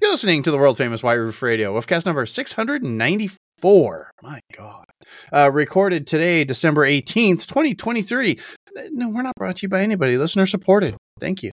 [0.00, 4.10] You're listening to the world famous White Roof Radio, cast number 694.
[4.22, 4.84] My God.
[5.30, 8.38] Uh, recorded today, December 18th, 2023.
[8.92, 10.16] No, we're not brought to you by anybody.
[10.16, 10.96] Listener supported.
[11.18, 11.50] Thank you.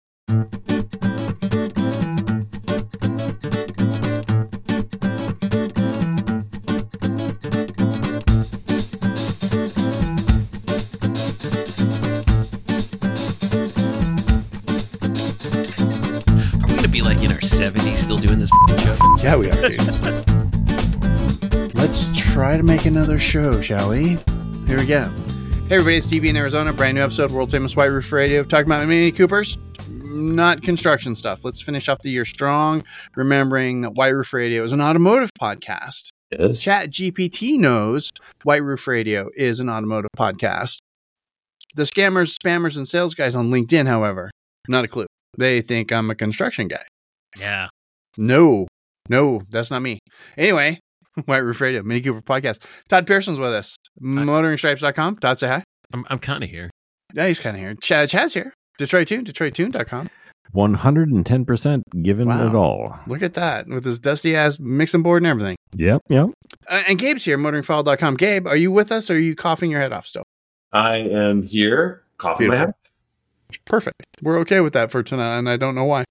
[17.63, 18.51] 70s still doing this
[18.83, 18.97] show?
[19.23, 19.79] Yeah, we are, dude.
[21.77, 24.19] Let's try to make another show, shall we?
[24.67, 25.05] Here we go.
[25.69, 26.73] Hey, everybody, it's DB in Arizona.
[26.73, 29.59] Brand new episode, World Famous White Roof Radio, talking about Mini Coopers,
[29.89, 31.45] not construction stuff.
[31.45, 32.83] Let's finish off the year strong,
[33.15, 36.09] remembering that White Roof Radio is an automotive podcast.
[36.37, 36.61] Yes.
[36.61, 38.11] Chat GPT knows
[38.43, 40.79] White Roof Radio is an automotive podcast.
[41.77, 44.33] The scammers, spammers, and sales guys on LinkedIn, however,
[44.67, 45.07] not a clue.
[45.39, 46.83] They think I'm a construction guy.
[47.39, 47.69] Yeah.
[48.17, 48.67] No,
[49.09, 49.99] no, that's not me.
[50.37, 50.79] Anyway,
[51.27, 52.63] White Roof Radio, Mini Cooper podcast.
[52.89, 53.77] Todd Pearson's with us.
[54.03, 55.19] Motoringstripes.com.
[55.19, 55.65] Todd, say hi.
[55.95, 56.71] I'm, I'm kind of here.
[57.15, 57.75] Yeah, he's kind of here.
[57.75, 58.53] Chad, Chad's here.
[58.79, 60.09] Detroit Tune, DetroitTune.com.
[60.55, 62.47] 110% given Wow.
[62.47, 62.99] it all.
[63.07, 65.57] Look at that with his dusty ass mixing board and everything.
[65.77, 66.27] Yep, yep.
[66.69, 68.17] Uh, and Gabe's here, motoringfile.com.
[68.17, 70.25] Gabe, are you with us or are you coughing your head off still?
[70.73, 72.75] I am here, coughing my Beautiful.
[73.53, 73.61] head.
[73.67, 74.03] Perfect.
[74.23, 76.05] We're okay with that for tonight, and I don't know why.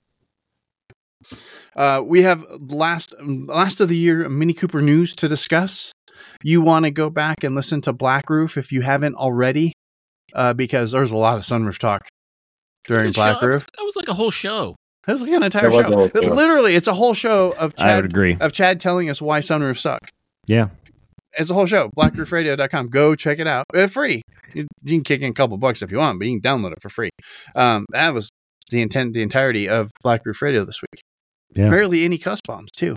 [1.76, 5.92] Uh, we have last last of the year Mini Cooper news to discuss.
[6.44, 9.74] You want to go back and listen to Black Roof if you haven't already,
[10.34, 12.08] uh, because there's a lot of sunroof talk
[12.88, 13.48] during Black show.
[13.48, 13.66] Roof.
[13.78, 14.76] That was like a whole show.
[15.08, 16.22] That was like an entire There was a show.
[16.22, 16.34] show.
[16.34, 18.38] Literally, it's a whole show of I would Chad agree.
[18.40, 20.00] of Chad telling us why sunroofs suck.
[20.46, 20.70] Yeah.
[21.40, 21.90] It's a whole show.
[21.98, 22.90] BlackRoofRadio.com.
[22.90, 23.66] Go check it out.
[23.74, 24.22] It's free.
[24.54, 26.74] You, you can kick in a couple bucks if you want, but you can download
[26.74, 27.10] it for free.
[27.56, 28.30] Um, that was
[28.70, 31.02] the intent, the entirety of Black Roof Radio this week.
[31.54, 31.70] Yeah.
[31.70, 32.96] Barely any cuss bombs too.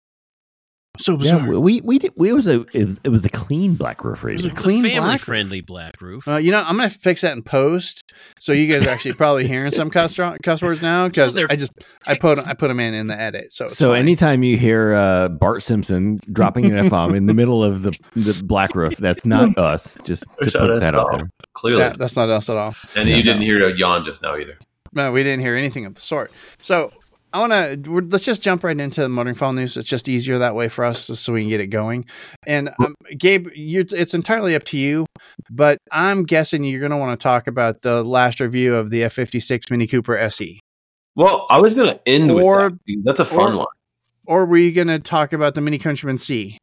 [0.96, 4.34] So Yeah, we we did, we was a it was, a clean black roof It
[4.34, 6.28] was a Clean a family black friendly black roof.
[6.28, 8.04] uh, you know, I'm gonna fix that in post,
[8.38, 11.56] so you guys are actually probably hearing some cuss cuss words now because No, I
[11.56, 11.72] just
[12.06, 13.52] I put I put them in in the edit.
[13.52, 13.98] So it's So fine.
[14.02, 17.92] anytime you hear uh, Bart Simpson dropping an F bomb in the middle of the,
[18.14, 19.98] the black roof, that's not us.
[20.04, 21.16] Just to put that out off.
[21.18, 21.30] there.
[21.54, 21.80] Clearly.
[21.82, 22.72] Yeah, that's not us at all.
[22.94, 24.56] and you didn't hear a yawn just now either.
[24.92, 26.32] No, we didn't hear anything of the sort.
[26.60, 26.88] So
[27.34, 27.52] I want
[27.84, 29.76] to let's just jump right into the motoring file news.
[29.76, 32.04] It's just easier that way for us, just so we can get it going.
[32.46, 35.04] And um, Gabe, you it's entirely up to you,
[35.50, 39.00] but I'm guessing you're going to want to talk about the last review of the
[39.02, 40.60] F56 Mini Cooper SE,
[41.16, 43.02] Well, I was going to end Or- with that.
[43.04, 43.66] That's a fun or- one.
[44.26, 46.56] or were you going to talk about the Mini Countryman C?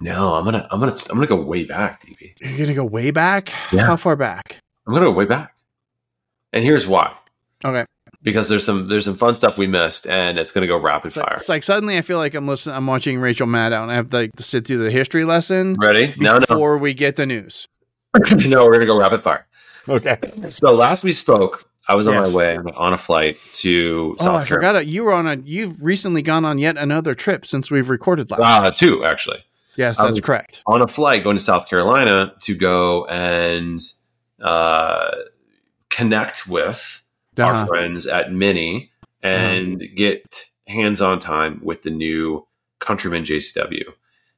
[0.00, 2.32] No, I'm gonna, I'm gonna, I'm gonna go way back, DB.
[2.40, 3.52] You're going to go way back.
[3.70, 3.84] Yeah.
[3.86, 4.58] How far back?
[4.88, 5.54] I'm gonna go way back,
[6.52, 7.14] and here's why.
[7.64, 7.84] Okay.
[8.22, 11.36] Because there's some, there's some fun stuff we missed, and it's gonna go rapid fire.
[11.36, 12.76] it's like suddenly I feel like I'm listening.
[12.76, 15.74] I'm watching Rachel Maddow, and I have to, like to sit through the history lesson
[15.80, 16.14] Ready?
[16.18, 17.66] No, no, before we get the news.
[18.36, 18.66] no.
[18.66, 19.46] We're gonna go rapid fire.
[19.88, 20.18] Okay.
[20.50, 22.28] So last we spoke, I was on Yes.
[22.28, 24.46] my way on a flight to Oh, South I Carolina.
[24.46, 24.88] forgot it.
[24.88, 25.36] You were on a.
[25.42, 28.42] You've recently gone on yet another trip since we've recorded last.
[28.64, 29.42] Uh, two actually.
[29.76, 30.60] yes, I that's correct.
[30.66, 33.80] on a flight going to South Carolina to go and
[34.42, 35.10] uh,
[35.88, 36.99] connect with
[37.40, 37.60] Uh-huh.
[37.60, 38.90] our friends at Mini
[39.22, 42.46] and get hands-on time with the new
[42.78, 43.84] Countryman JCW.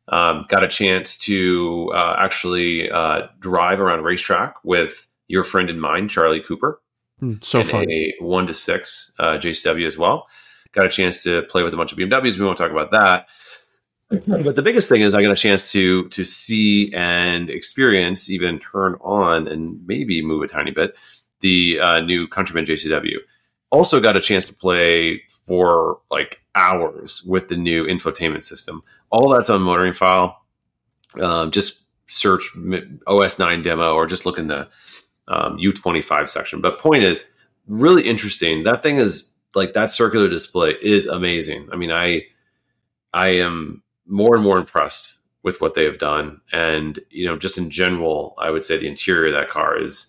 [0.08, 5.80] Um, got a chance to uh, actually uh, drive around racetrack with your friend and
[5.80, 6.80] mine, Charlie Cooper,
[7.22, 7.88] Mm, so in fun.
[7.90, 10.26] a one to six uh, JCW as well.
[10.72, 12.36] Got a chance to play with a bunch of BMWs.
[12.36, 13.28] We won't talk about that.
[14.10, 18.58] But the biggest thing is I got a chance to to see and experience, even
[18.58, 20.98] turn on and maybe move a tiny bit
[21.42, 23.18] the uh, new Countryman JCW.
[23.70, 28.82] Also got a chance to play for like hours with the new infotainment system.
[29.10, 30.42] All that's on Motoring File.
[31.20, 34.68] Um, just search OS9 demo or just look in the
[35.28, 36.60] um, U25 section.
[36.60, 37.26] But point is,
[37.66, 38.64] really interesting.
[38.64, 41.68] That thing is like that circular display is amazing.
[41.72, 42.26] I mean, I
[43.12, 47.58] I am more and more impressed with what they have done, and you know, just
[47.58, 50.06] in general, I would say the interior of that car is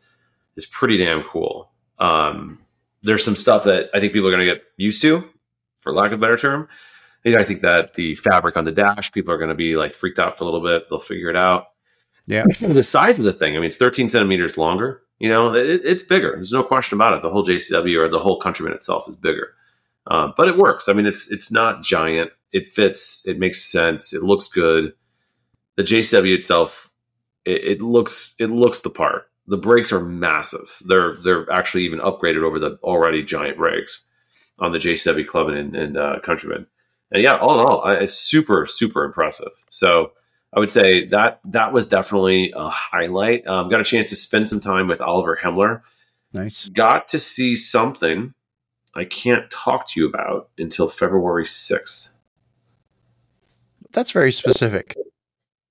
[0.55, 1.71] is pretty damn cool.
[1.99, 2.59] Um,
[3.01, 5.27] there's some stuff that I think people are going to get used to,
[5.81, 6.67] for lack of a better term.
[7.25, 10.19] I think that the fabric on the dash, people are going to be like freaked
[10.19, 10.89] out for a little bit.
[10.89, 11.67] They'll figure it out.
[12.25, 12.43] Yeah.
[12.43, 15.01] The size of the thing, I mean, it's 13 centimeters longer.
[15.19, 16.33] You know, it, it's bigger.
[16.35, 17.21] There's no question about it.
[17.21, 19.53] The whole JCW or the whole Countryman itself is bigger,
[20.07, 20.89] um, but it works.
[20.89, 22.31] I mean, it's it's not giant.
[22.51, 23.25] It fits.
[23.25, 24.13] It makes sense.
[24.13, 24.93] It looks good.
[25.75, 26.91] The JCW itself,
[27.45, 29.29] it, it looks it looks the part.
[29.47, 30.81] The brakes are massive.
[30.85, 34.07] They're they're actually even upgraded over the already giant brakes
[34.59, 36.67] on the JCW Clubman, and uh, Countryman.
[37.11, 39.51] and yeah, all in all, it's super super impressive.
[39.69, 40.13] So
[40.55, 43.45] I would say that that was definitely a highlight.
[43.47, 45.81] Um, got a chance to spend some time with Oliver Heilmer.
[46.31, 46.69] Nice.
[46.69, 48.33] Got to see something
[48.95, 52.15] I can't talk to you about until February sixth.
[53.91, 54.95] That's very specific.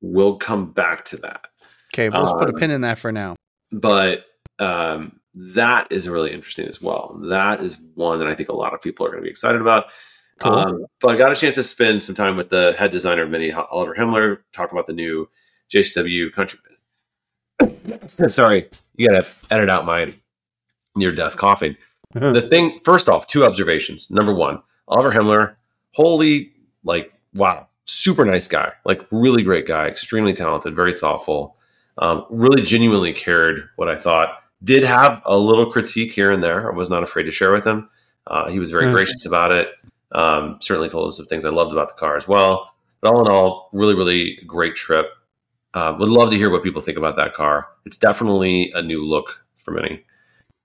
[0.01, 1.47] We'll come back to that.
[1.95, 3.37] Okay, well, let's put a Um, pin in that for now.
[3.73, 4.27] But
[4.59, 7.19] um, that is really interesting as well.
[7.29, 9.61] That is one that I think a lot of people are going to be excited
[9.61, 9.91] about.
[10.39, 10.53] Cool.
[10.53, 13.31] Um, but I got a chance to spend some time with the head designer of
[13.31, 15.29] Mini, Oliver Heilmer, talk about the new
[15.73, 16.73] JCW Countryman.
[18.07, 20.15] Sorry, you got to edit out my
[20.97, 21.77] near death coughing.
[22.13, 24.11] the thing, first off, two observations.
[24.11, 25.55] Number one, Oliver Heilmer,
[25.93, 26.53] holy,
[26.85, 31.57] like, wow, super nice guy, like, really great guy, extremely talented, very thoughtful,
[31.99, 34.39] um, really genuinely cared what I thought.
[34.65, 36.71] Did have a little critique here and there.
[36.73, 37.89] I was not afraid to share with him.
[38.27, 38.95] Uh, he was very Hmm.
[38.95, 39.69] gracious about it.
[40.13, 42.73] Um, certainly told us some things I loved about the car as well.
[43.01, 45.07] But all in all, really, really great trip.
[45.75, 47.67] Uh, would love to hear what people think about that car.
[47.87, 50.05] It's definitely a new look for many.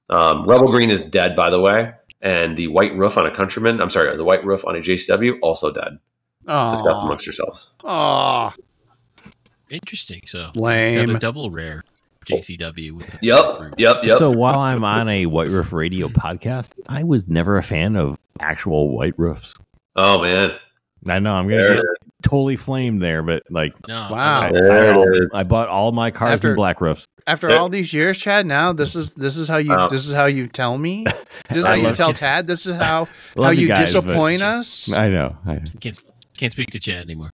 [0.09, 3.81] Um, Rebel Green is dead, by the way, and the white roof on a Countryman.
[3.81, 5.97] I'm sorry, the white roof on a JCW also dead.
[6.45, 7.71] Discuss Oh, amongst yourselves.
[7.83, 8.51] oh,
[9.69, 10.21] Interesting.
[10.25, 10.99] So lame.
[10.99, 11.83] another double rare
[12.25, 12.91] JCW.
[12.93, 14.17] With the Yep, yep, yep.
[14.19, 18.17] So while I'm on a White Roof Radio podcast, I was never a fan of
[18.39, 19.53] actual white roofs.
[19.95, 20.53] oh man,
[21.07, 21.85] I know I'm gonna there get
[22.23, 24.41] totally flamed there, but like No, Wow.
[24.41, 24.53] I, is.
[24.53, 25.31] There I, it is.
[25.33, 27.05] I bought all my cars After- in black roofs.
[27.25, 29.89] After all these years, Chad, now this is this is how you Oh.
[29.89, 31.05] this is how you tell me.
[31.49, 32.13] This is how you tell you.
[32.13, 32.47] Tad.
[32.47, 34.91] This is how how you you guys, but- disappoint us.
[34.93, 35.37] I know.
[35.45, 35.99] I, Can't
[36.37, 37.29] can't speak to Chad anymore.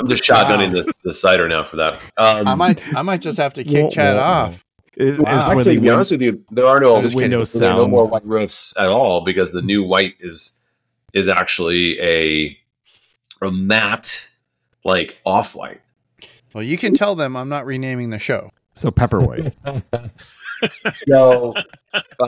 [0.00, 1.94] I'm just shotgunning the, the cider now for that.
[2.16, 4.64] Um, I might I might just have to kick Chad off.
[4.94, 5.50] It- Wow.
[5.52, 8.06] Actually, to be wind- honest with you, there are no I'm there are no more
[8.06, 10.60] white roofs at all because the new white is
[11.14, 12.56] is actually a
[13.40, 14.28] a matte
[14.84, 15.80] like off white.
[16.52, 18.50] Well, you can tell them I'm not renaming the show.
[18.74, 19.46] so pepper white.
[20.96, 21.54] So,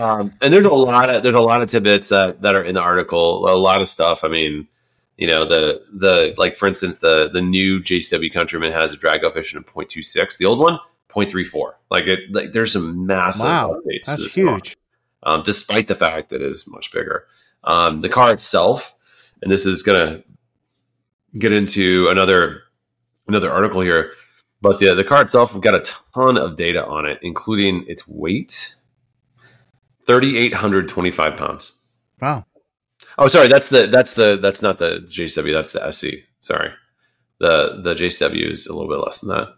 [0.01, 2.75] um, and there's a lot of there's a lot of tidbits that that are in
[2.75, 3.49] the article.
[3.49, 4.25] A lot of stuff.
[4.25, 4.67] I mean,
[5.17, 9.21] you know, the the like for instance, the the new JCW Countryman has a drag
[9.23, 10.39] coefficient of 0.26.
[10.39, 10.79] The old one
[11.09, 11.73] 0.34.
[11.91, 14.77] Like it, like there's some massive Wow, updates to That's this car huge.
[15.23, 17.27] um, despite the fact that it is much bigger.
[17.63, 18.95] Um, the car itself,
[19.43, 20.25] and this is going to
[21.39, 22.63] get into another
[23.29, 24.13] another article here,
[24.61, 28.07] but the the car itself, we've got a ton of data on it, including its
[28.09, 28.75] weight,
[30.05, 31.79] thirty eight hundred twenty five pounds.
[32.21, 32.45] Wow.
[33.19, 36.25] Oh, sorry, that's the that's the that's not the JCW, that's the SE.
[36.41, 36.71] Sorry,
[37.39, 39.49] the the JCW is a little bit less than that.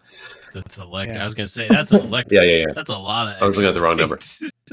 [0.54, 1.16] That's electric.
[1.16, 1.22] Yeah.
[1.22, 2.32] I was gonna say that's electric.
[2.32, 2.72] Yeah, yeah, yeah.
[2.74, 3.42] That's a lot of.
[3.42, 4.18] I was looking at the wrong extra number.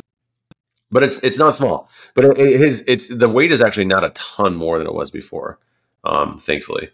[0.91, 1.89] but it's it's not small.
[2.13, 4.93] But it, it- his it's the weight is actually not a ton more than it
[4.93, 5.59] was before,
[6.03, 6.89] um, thankfully.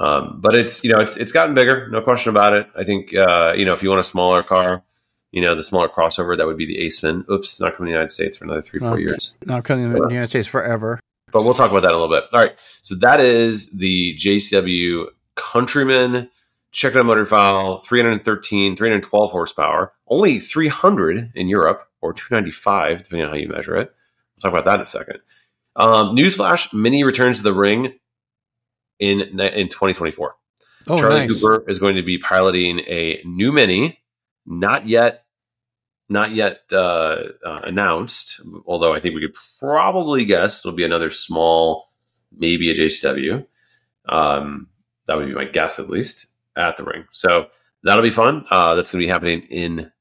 [0.00, 2.68] Um, but it's you know it's it's gotten bigger, no question about it.
[2.76, 4.82] I think uh, you know if you want a smaller car,
[5.32, 7.28] you know the smaller crossover that would be the Aceman.
[7.28, 9.02] Oops, not coming to the United States for another three four Okay.
[9.02, 9.34] years.
[9.44, 11.00] Not coming to the United States forever.
[11.30, 12.24] But we'll talk about that in a little bit.
[12.32, 16.30] All right, so that is the JCW Countryman.
[16.70, 23.32] Check out, Motoring File 313, 312 horsepower, only 300 in Europe or 295, depending on
[23.32, 23.90] how you measure it.
[24.36, 25.20] We'll talk about that in a second.
[25.76, 27.94] Um, newsflash Mini returns to the ring
[28.98, 30.34] in, in 2024.
[30.88, 31.40] Oh, Charlie nice.
[31.40, 34.00] Cooper is going to be piloting a new Mini,
[34.46, 35.24] not yet,
[36.08, 38.40] not yet uh, uh, announced.
[38.66, 41.88] Although I think we could probably guess it'll be another small,
[42.36, 43.46] maybe a JCW.
[44.08, 44.68] Um,
[45.06, 47.04] that would be my guess, at least at the ring.
[47.12, 47.48] So
[47.82, 48.44] that'll be fun.
[48.50, 49.92] Uh, that's going to be happening in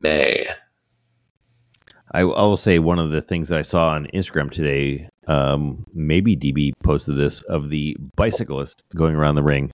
[0.00, 0.46] May.
[2.14, 6.36] I, will say one of the things that I saw on Instagram today, um, maybe
[6.36, 9.70] DB posted this of the bicyclists going around the ring.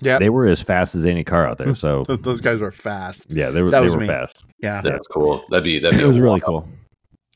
[0.00, 0.18] Yeah.
[0.18, 1.74] They were as fast as any car out there.
[1.76, 3.32] So Those guys were fast.
[3.32, 4.06] yeah, they were That they was were me.
[4.06, 4.42] fast.
[4.58, 4.80] Yeah.
[4.82, 5.44] That's cool.
[5.50, 6.68] That'd be that'd be It was a really cool.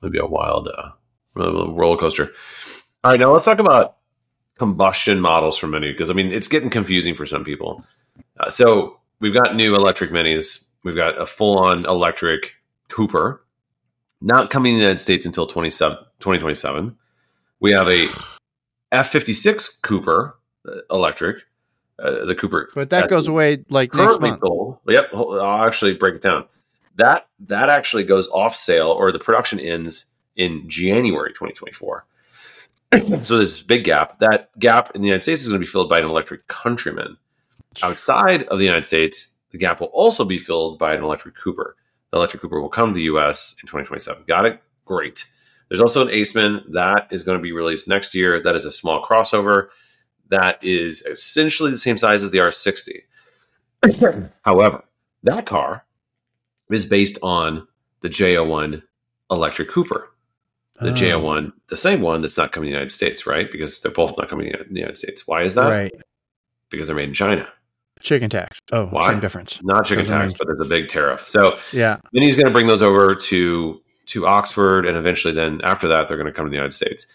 [0.00, 0.90] That'd be a wild, uh,
[1.36, 2.30] roller coaster.
[3.02, 3.96] All right, now let's talk about
[4.58, 7.84] combustion models for Mini because I mean it's getting confusing for some people.
[8.38, 10.64] Uh, so we've got new electric Minis.
[10.84, 12.54] We've got a full-on electric
[12.90, 13.42] Cooper,
[14.20, 16.96] not coming in the United States until 2027.
[17.60, 18.06] We have a
[18.92, 21.38] F56 Cooper uh, electric,
[21.98, 22.68] uh, the Cooper.
[22.74, 24.42] But that goes away like next currently month.
[24.44, 24.78] sold.
[24.88, 26.46] Yep, I'll actually break it down.
[26.96, 32.06] That that actually goes off sale, or the production ends in January 2024.
[33.00, 34.18] so there's a big gap.
[34.20, 37.16] That gap in the United States is going to be filled by an electric Countryman.
[37.82, 41.76] Outside of the United States, the gap will also be filled by an electric Cooper.
[42.10, 43.56] The electric Cooper will come to the U.S.
[43.62, 44.24] in 2027.
[44.28, 44.60] Got it?
[44.84, 45.26] Great.
[45.68, 48.40] There's also an Aceman that is going to be released next year.
[48.40, 49.68] That is a small crossover
[50.28, 53.02] that is essentially the same size as the R60.
[54.42, 54.84] However,
[55.22, 55.84] that car
[56.70, 57.66] is based on
[58.00, 58.82] the J01
[59.30, 60.10] electric Cooper.
[60.80, 60.94] The Oh.
[60.94, 63.50] J01, the same one that's not coming to the United States, right?
[63.50, 65.26] Because they're both not coming to the United States.
[65.26, 65.68] Why is that?
[65.68, 65.92] right.
[66.70, 67.46] Because they're made in China.
[68.00, 68.60] Chicken tax.
[68.72, 69.10] Oh, Why?
[69.12, 69.60] same difference.
[69.62, 71.28] Not chicken tax, but there's a big tariff.
[71.28, 71.98] So Yeah.
[72.12, 76.08] then he's going to bring those over to to Oxford, and eventually, then after that,
[76.08, 77.06] they're going to come to the United States.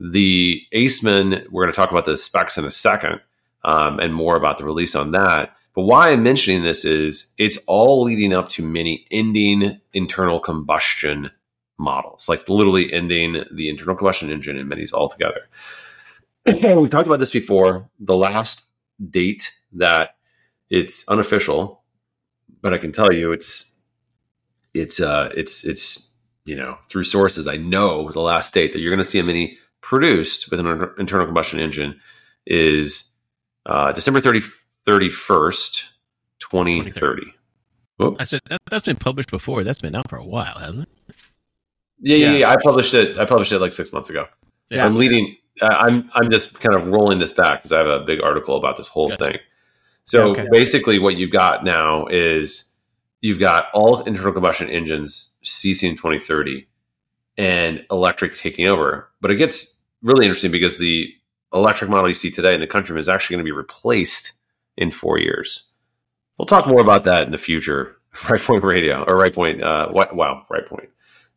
[0.00, 3.20] The Aceman, we're going to talk about the specs in a second,
[3.64, 5.56] um, and more about the release on that.
[5.74, 11.30] But why I'm mentioning this is it's all leading up to Mini ending internal combustion
[11.78, 15.48] models, like literally ending the internal combustion engine in minis altogether.
[16.46, 17.88] we talked about this before.
[17.98, 18.70] The last
[19.10, 20.16] date that
[20.70, 21.82] it's unofficial,
[22.60, 23.74] but I can tell you it's
[24.74, 26.12] it's uh it's it's
[26.44, 29.24] you know through sources I know the last date that you're going to see a
[29.24, 31.94] mini produced with an internal combustion engine
[32.46, 33.12] is
[33.66, 35.84] uh, December 30, 31st,
[36.40, 37.22] 2030.
[37.98, 38.16] Whoop.
[38.18, 39.62] I said that, that's been published before.
[39.62, 41.16] That's been out for a while, hasn't it?
[42.00, 42.38] Yeah, yeah, Yeah.
[42.38, 42.50] yeah.
[42.50, 43.18] I published it.
[43.18, 44.26] I published it like six months ago.
[44.70, 44.84] Yeah.
[44.86, 45.36] I'm leading.
[45.60, 48.56] Uh, I'm I'm just kind of rolling this back because I have a big article
[48.56, 49.24] about this whole Gotcha.
[49.24, 49.38] thing.
[50.04, 50.46] So Okay.
[50.50, 52.74] basically, what you've got now is
[53.20, 56.66] you've got all internal combustion engines ceasing in 2030
[57.36, 59.08] and electric taking over.
[59.20, 61.12] But it gets really interesting because the
[61.52, 64.32] electric model you see today in the Countryman is actually going to be replaced
[64.76, 65.68] in four years.
[66.38, 67.96] We'll talk more about that in the future.
[68.30, 69.60] Right Point Radio or Right Point.
[69.60, 69.88] Uh?
[69.90, 70.88] Wow, Right Point.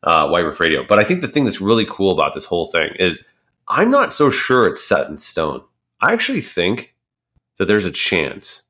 [0.04, 0.86] Uh, White Roof Radio.
[0.88, 3.28] But I think the thing that's really cool about this whole thing is
[3.68, 5.64] I'm not so sure it's set in stone.
[6.00, 6.96] I actually think
[7.58, 8.64] that there's a chance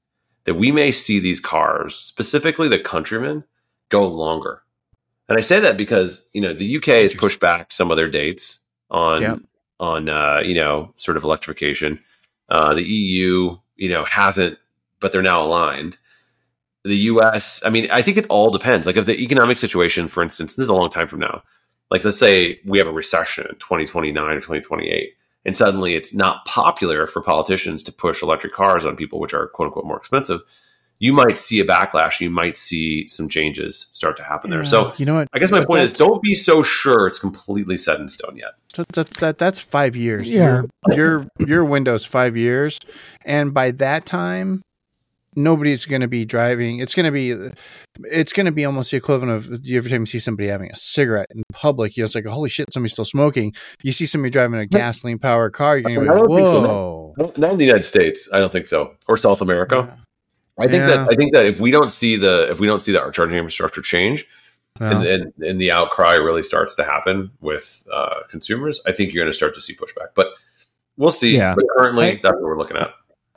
[0.45, 3.43] that we may see these cars, specifically the Countryman,
[3.89, 4.63] go longer.
[5.29, 8.09] And I say that because you know the UK has pushed back some of their
[8.09, 9.39] dates on Yep.
[9.79, 11.99] on uh, you know sort of electrification.
[12.49, 14.57] Uh, the EU, you know, hasn't,
[15.01, 15.97] but they're now aligned.
[16.85, 18.87] The US, I mean, I think it all depends.
[18.87, 21.43] Like if the economic situation, for instance, this is a long time from now.
[21.91, 25.09] Like let's say we have a recession in 2029 or 2028,
[25.45, 29.47] and suddenly it's not popular for politicians to push electric cars on people, which are
[29.47, 30.41] quote unquote more expensive.
[30.99, 32.19] You might see a backlash.
[32.19, 34.65] You might see some changes start to happen there.
[34.65, 35.27] So you know what?
[35.33, 38.53] I guess my point is, don't be so sure it's completely set in stone yet.
[38.75, 40.29] That, that, that, that's five years.
[40.29, 40.63] Yeah.
[40.87, 42.79] Your, your your window's five years,
[43.25, 44.61] and by that time,
[45.35, 46.79] nobody's going to be driving.
[46.79, 47.35] It's going to be,
[48.05, 50.75] it's going to be almost the equivalent of every time you see somebody having a
[50.75, 53.53] cigarette in public, you're just like, holy shit, somebody's still smoking.
[53.83, 56.35] You see somebody driving a gasoline powered car, you're going to be I like, don't
[56.35, 58.27] think so, Not not in the United States.
[58.33, 59.95] I don't think so, or South America.
[60.59, 60.87] I think Yeah.
[60.87, 63.37] that I think that if we don't see the if we don't see the charging
[63.37, 64.25] infrastructure change,
[64.79, 64.89] No.
[64.89, 69.21] and, and and the outcry really starts to happen with uh, consumers, I think you're
[69.21, 70.09] going to start to see pushback.
[70.15, 70.27] But
[70.97, 71.37] we'll see.
[71.37, 71.53] Yeah.
[71.55, 72.89] But currently, I- that's what we're looking at.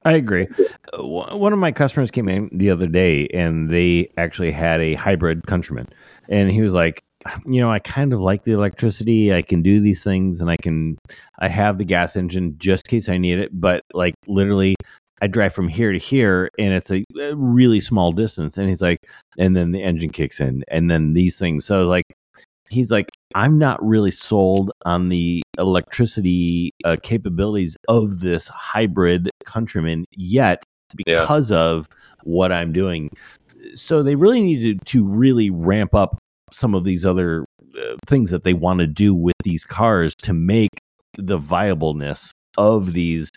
[0.03, 0.49] I agree.
[0.95, 4.95] One one of my customers came in the other day and they actually had a
[4.95, 5.89] hybrid countryman.
[6.31, 7.03] And he was like,
[7.45, 9.35] you know, I kind of like the electricity.
[9.35, 10.97] I can do these things and I can,
[11.41, 13.51] I have the gas engine just in case I need it.
[13.53, 14.75] But like literally,
[15.21, 18.57] I drive from here to here and it's a, really small distance.
[18.57, 18.99] And he's like,
[19.39, 21.65] and then the engine kicks in and then these things.
[21.65, 22.05] So like,
[22.69, 30.05] he's like, I'm not really sold on the electricity uh, capabilities of this hybrid countryman
[30.13, 30.63] yet
[31.07, 31.21] Yeah.
[31.21, 31.87] because of
[32.25, 33.11] what I'm doing.
[33.75, 36.19] So they really needed to really ramp up
[36.53, 37.45] some of these other
[37.79, 40.71] uh, things that they want to do with these cars to make
[41.19, 43.31] the viableness of these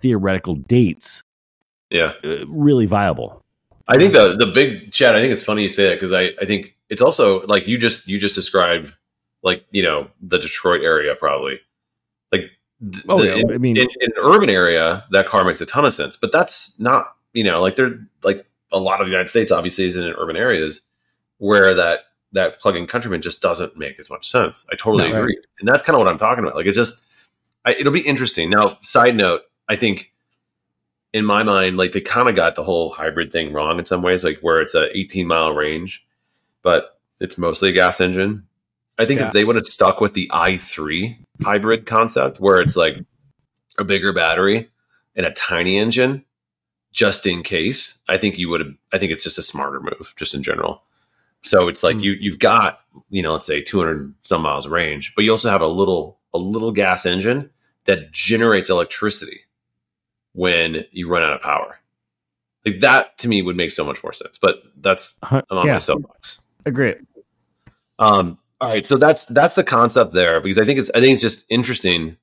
[0.00, 1.22] theoretical dates
[1.90, 2.12] Yeah.
[2.24, 3.42] uh, really viable.
[3.88, 5.14] I think the the big chat.
[5.14, 7.78] I think it's funny you say that because I I think it's also like you
[7.78, 8.92] just you just described
[9.44, 11.60] like you know the Detroit area probably
[12.32, 12.50] like
[12.92, 15.60] th- Oh, the- yeah, in, I mean- in, in an urban area that car makes
[15.60, 19.06] a ton of sense, but that's not you know like they're like a lot of
[19.06, 20.80] the United States obviously is in urban areas
[21.38, 22.00] where that
[22.32, 24.66] that plug-in countryman just doesn't make as much sense.
[24.72, 26.56] I totally No, agree, and that's kind of what I'm talking about.
[26.56, 27.00] Like it just
[27.66, 28.48] I, it'll be interesting.
[28.48, 30.12] Now, side note, I think
[31.12, 34.02] in my mind, like they kind of got the whole hybrid thing wrong in some
[34.02, 36.06] ways, like where it's a 18 mile range,
[36.62, 38.46] but it's mostly a gas engine.
[38.98, 39.26] I think Yeah.
[39.26, 42.98] if they would have stuck with the i3 hybrid concept, where it's like
[43.78, 44.70] a bigger battery
[45.16, 46.24] and a tiny engine,
[46.92, 48.72] just in case, I think you would have.
[48.92, 50.82] I think it's just a smarter move, just in general.
[51.42, 52.00] So it's like Hmm.
[52.00, 52.80] you you've got
[53.10, 56.18] you know let's say 200 some miles of range, but you also have a little
[56.32, 57.50] a little gas engine
[57.86, 59.40] that generates electricity
[60.32, 61.78] when you run out of power.
[62.64, 64.38] Like that to me would make so much more sense.
[64.38, 66.40] But that's Huh, I'm on yeah, my soapbox.
[66.64, 66.94] agree.
[67.98, 71.14] Um, All right, so that's that's the concept there because I think it's I think
[71.14, 72.16] it's just interesting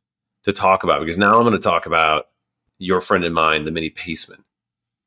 [0.43, 2.25] to talk about because now I'm going to talk about
[2.77, 4.43] your friend and mine, the mini Paceman.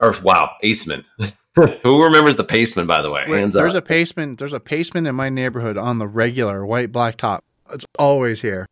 [0.00, 1.04] Or wow, Aceman.
[1.82, 2.86] Who remembers the Paceman?
[2.86, 3.88] By the way, Wait, hands there's up.
[3.88, 4.36] a paceman.
[4.38, 7.44] There's a paceman in my neighborhood on the regular white black top.
[7.72, 8.66] It's always here,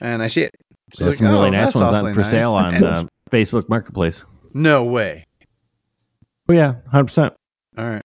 [0.00, 0.50] and I see it.
[0.94, 2.30] It's There's like, some really oh, nice that's ones awfully on for nice.
[2.30, 4.22] sale on And- uh, Facebook Marketplace.
[4.52, 5.26] no way.
[6.48, 7.34] Oh yeah, hundred percent.
[7.76, 8.02] All right.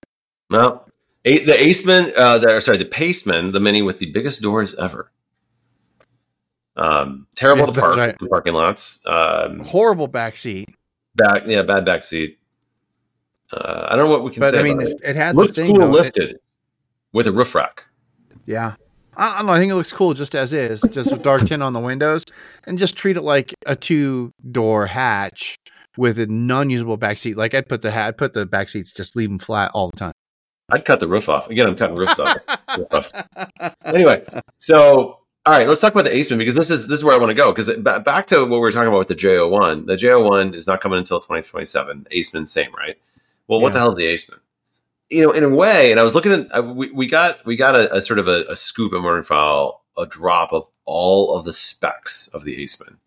[0.49, 0.81] no,
[1.25, 2.13] A- the Aceman.
[2.17, 5.11] Uh, the, sorry, the Paceman, the mini with the biggest doors ever.
[6.75, 8.15] Um, terrible Yeah, to park right.
[8.19, 9.01] in parking lots.
[9.05, 10.65] Um, Horrible backseat,
[11.15, 12.39] back, yeah, bad back seat.
[13.51, 14.59] Uh, I don't know what we can but say.
[14.59, 15.09] I mean, about it, it.
[15.11, 16.39] it had looks cool though, it- lifted
[17.13, 17.83] with a roof rack.
[18.45, 18.75] yeah.
[19.17, 19.53] I don't know.
[19.53, 22.23] I think it looks cool just as is, just with dark tint on the windows,
[22.65, 25.57] and just treat it like a two door hatch
[25.97, 27.35] with a non usable backseat.
[27.35, 29.97] Like I'd put the hat, put the back seats, just leave them flat all the
[29.97, 30.13] time.
[30.69, 31.49] I'd cut the roof off.
[31.49, 32.37] Again, I'm cutting roofs off.
[32.77, 33.11] Roof off.
[33.83, 34.23] Anyway,
[34.57, 37.17] so all right, let's talk about the Aceman because this is this is where I
[37.17, 39.87] want to go because ba- back to what we were talking about with the J01.
[39.87, 42.07] The J01 is not coming until 2027.
[42.13, 42.97] Aceman, same, right?
[43.47, 44.39] Well, what the hell is the Aceman?
[45.09, 47.55] You know, in a way, and I was looking at uh, we, we got we
[47.55, 51.35] got a, a sort of a, a scoop at Motoring File, a drop of all
[51.35, 52.97] of the specs of the Aceman.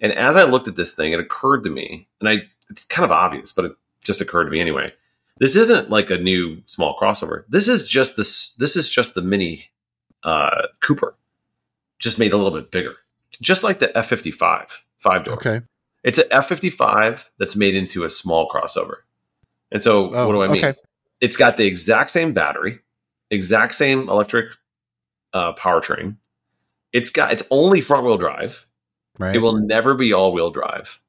[0.00, 2.38] And as I looked at this thing, it occurred to me, and I
[2.70, 4.92] it's kind of obvious, but it just occurred to me anyway.
[5.38, 7.44] This isn't like a new small crossover.
[7.48, 8.54] This is just this.
[8.54, 9.70] This is just the mini
[10.22, 11.14] uh, Cooper,
[11.98, 12.94] just made a little bit bigger,
[13.40, 15.34] just like the F fifty five five door.
[15.34, 15.60] Okay.
[16.02, 18.96] It's an F fifty five that's made into a small crossover.
[19.70, 20.64] And so, Oh, what do I mean?
[20.64, 20.78] okay.
[21.22, 22.80] It's got the exact same battery,
[23.30, 24.50] exact same electric
[25.32, 26.16] uh, powertrain.
[26.92, 28.66] It's got it's only front wheel drive.
[29.18, 29.34] Right.
[29.36, 31.00] It will never be all wheel drive.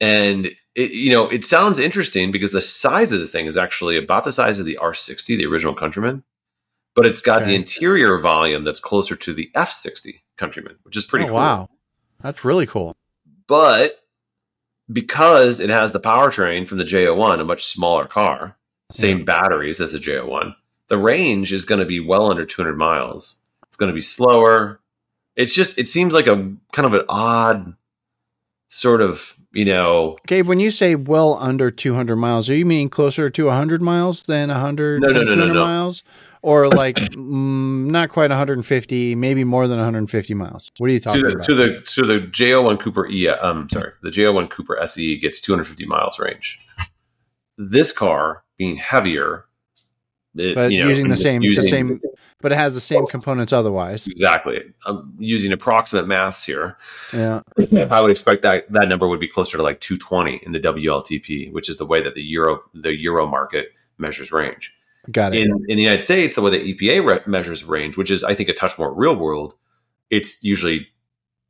[0.00, 3.98] And it, you know, it sounds interesting because the size of the thing is actually
[3.98, 6.22] about the size of the R60, the original Countryman,
[6.94, 11.24] but it's got the interior volume that's closer to the F60 Countryman, which is pretty
[11.24, 11.36] Oh, cool.
[11.36, 11.68] Wow.
[12.22, 12.96] That's really cool.
[13.46, 13.98] But
[14.92, 18.56] because it has the powertrain from the J01, a much smaller car,
[18.90, 20.54] same batteries as the J01,
[20.88, 23.36] the range is going to be well under 200 miles.
[23.66, 24.80] It's going to be slower.
[25.36, 27.74] It's just, it seems like a kind of an odd
[28.68, 32.88] sort of, you know, Gabe, when you say well under 200 miles, are you meaning
[32.88, 35.64] closer to 100 miles than 100 No, no, no, no, 200 no.
[35.64, 36.02] miles?
[36.42, 40.70] Or like mm, not quite 150, maybe more than 150 miles?
[40.78, 41.44] What are you to talking the, about?
[41.44, 45.84] to the to the J01 Cooper E um sorry the J01 Cooper SE gets 250
[45.86, 46.58] miles range.
[47.62, 49.44] This car being heavier,
[50.34, 52.00] it, but you know, using the same, the same,
[52.40, 54.06] but it has the same components otherwise.
[54.06, 54.62] exactly.
[54.86, 56.78] I'm using approximate maths here.
[57.12, 57.42] Yeah.
[57.90, 61.52] I would expect that that number would be closer to like 220 in the WLTP,
[61.52, 64.74] which is the way that the euro the euro market measures range.
[65.10, 65.42] Got it.
[65.42, 68.34] In in the United States, the way the EPA re- measures range, which is I
[68.34, 69.54] think a touch more real world,
[70.08, 70.88] it's usually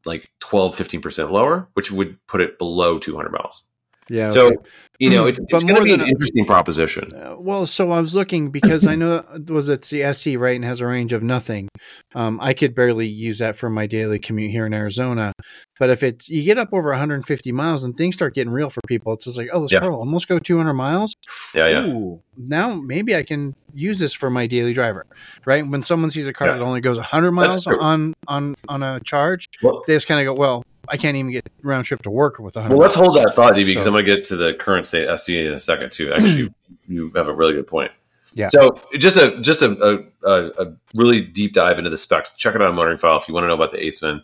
[0.05, 3.65] like 12 15% lower, which would put it below 200 miles.
[4.11, 4.29] Yeah.
[4.29, 4.57] So, okay.
[4.99, 7.11] you know, it's, But it's going to be an a- interesting proposition.
[7.15, 10.57] Uh, well, so I was looking because I know it was it the SE right
[10.57, 11.69] and has a range of nothing.
[12.15, 15.33] Um, I could barely use that for my daily commute here in Arizona.
[15.79, 18.81] But if it's you get up over 150 miles and things start getting real for
[18.87, 19.79] people, it's just like, oh, this Yeah.
[19.81, 21.15] car will almost go 200 miles.
[21.55, 22.15] Yeah, yeah.
[22.37, 25.07] Now maybe I can use this for my daily driver,
[25.47, 25.67] right?
[25.67, 26.55] When someone sees a car Yeah.
[26.57, 30.35] that only goes 100 miles on on on a charge, Well, they just kind of
[30.35, 32.75] go, well, I can't even get round trip to work with a 100.
[32.75, 34.87] well, let's hold that thought, DB, because So- I'm going to get to the current
[34.87, 36.13] state SE in a second too.
[36.13, 36.53] Actually,
[36.89, 37.93] you, have a really good point.
[38.35, 38.49] Yeah.
[38.49, 40.31] So just a just a, a,
[40.63, 42.33] a, really deep dive into the specs.
[42.35, 44.23] Check it out on Motoring File if you want to know about the Aceman.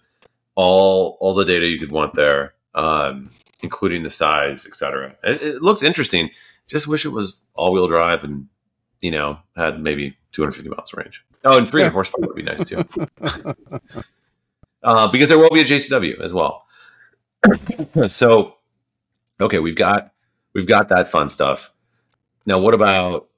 [0.54, 3.30] All all the data you could want there, um,
[3.62, 5.16] including the size, etc.
[5.24, 6.30] It, it looks interesting.
[6.68, 8.46] Just wish it was all wheel drive and
[9.00, 11.24] you know had maybe 250 miles range.
[11.44, 11.92] Oh, and 300 Yeah.
[11.92, 12.84] horsepower would be nice too.
[14.86, 16.64] uh, because there will be a JCW as well.
[18.06, 18.54] so,
[19.40, 20.12] okay, we've got
[20.54, 21.72] we've got that fun stuff.
[22.46, 23.28] Now, what about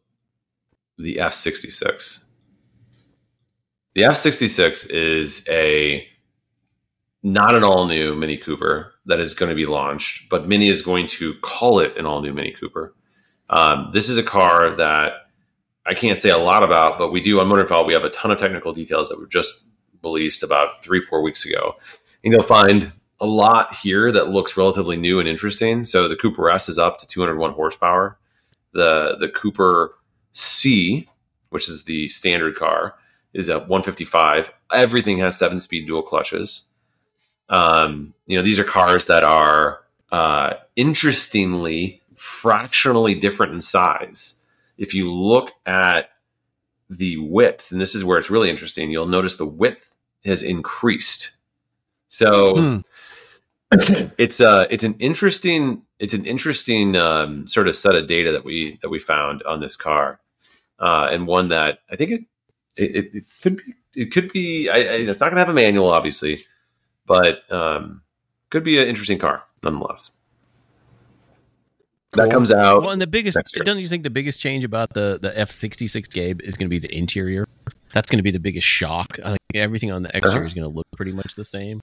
[0.98, 2.26] the F sixty six?
[3.94, 6.06] The F sixty six is a
[7.22, 10.82] not an all new Mini Cooper that is going to be launched, but Mini is
[10.82, 12.94] going to call it an all new Mini Cooper.
[13.48, 15.12] Um, this is a car that
[15.87, 17.87] I can't say a lot about, but we do on Motoring File.
[17.87, 19.67] We have a ton of technical details that were just
[20.02, 21.76] released about three, four weeks ago.
[22.24, 25.87] And you'll find a lot here that looks relatively new and interesting.
[25.87, 28.18] So the Cooper S is up to 201 horsepower.
[28.72, 29.94] The the Cooper
[30.32, 31.08] C,
[31.50, 32.94] which is the standard car,
[33.32, 34.52] is at 155.
[34.72, 36.64] Everything has seven speed dual clutches.
[37.48, 39.80] Um, you know, these are cars that are
[40.12, 44.42] uh, interestingly fractionally different in size.
[44.76, 46.11] If you look at
[46.90, 48.90] the width, and this is where it's really interesting.
[48.90, 51.33] You'll notice the width has increased.
[52.09, 52.79] So Hmm.
[54.18, 58.44] it's uh it's an interesting it's an interesting um, sort of set of data that
[58.44, 60.20] we that we found on this car,
[60.79, 62.20] uh, and one that I think it
[62.77, 65.55] it, it, could be it could be I, I, it's not going to have a
[65.55, 66.44] manual obviously,
[67.07, 68.03] but um,
[68.51, 70.12] could be an interesting car nonetheless.
[72.12, 72.83] That comes out.
[72.83, 75.87] Well, and the biggest don't you think the biggest change about the the F sixty
[75.87, 77.47] six Gabe is going to be the interior?
[77.92, 79.18] That's going to be the biggest shock.
[79.25, 80.47] I think everything on the exterior Uh-huh.
[80.47, 81.81] is going to look pretty much the same.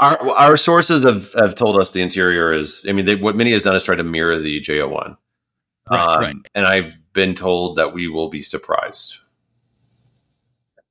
[0.00, 2.84] Our, our sources have, have told us the interior is.
[2.88, 5.16] I mean, they, what Mini has done is try to mirror the J01.
[5.88, 6.36] Right, Um, right.
[6.56, 9.18] And I've been told that we will be surprised.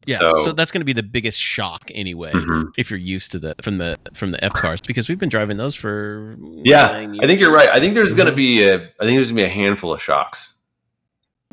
[0.08, 2.32] Yeah, So, so, that's going to be the biggest shock anyway.
[2.32, 2.72] Mhm.
[2.78, 5.58] If you're used to the from the from the F cars, because we've been driving
[5.58, 7.70] those for yeah, I think you're right.
[7.70, 8.36] I think there's going to Mhm.
[8.36, 8.76] be a.
[8.76, 10.54] I think there's going to be a handful of shocks.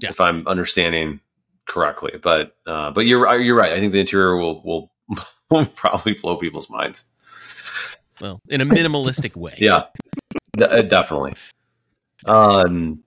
[0.00, 0.10] Yeah.
[0.10, 1.20] If I'm understanding
[1.68, 3.72] correctly, but uh, but you're you're right.
[3.72, 4.92] I think the interior will will,
[5.50, 7.04] will probably blow people's minds.
[8.20, 9.54] well in a minimalistic way.
[9.58, 9.84] Yeah,
[10.56, 11.34] De- uh, definitely.
[12.24, 13.02] Um,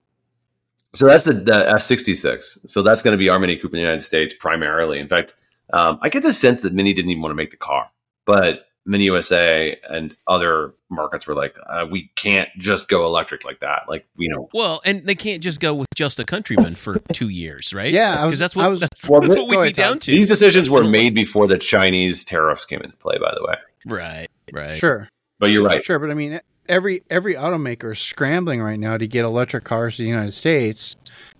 [0.96, 2.58] so that's the, the F sixty six.
[2.66, 4.98] So that's going to be our Mini Cooper in the United States primarily.
[4.98, 5.34] In fact,
[5.72, 7.90] um, I get the sense that Mini didn't even want to make the car,
[8.24, 13.58] but Mini USA and other markets were like, uh, we can't just go electric like
[13.58, 13.82] that.
[13.88, 17.28] Like you know, Well, and they can't just go with just a countryman for two
[17.28, 17.92] years, right?
[17.92, 20.02] Yeah, because that's what I was- that's, Well, that's what we'd ahead, be down Todd.
[20.02, 20.10] to.
[20.12, 23.18] these decisions were made before the Chinese tariffs came into play.
[23.18, 23.54] By the way,
[23.86, 24.76] right, right.
[24.78, 25.08] Sure,
[25.40, 25.82] but you're right.
[25.82, 29.96] sure, but I mean, every every automaker is scrambling right now to get electric cars
[29.96, 30.96] to the United States,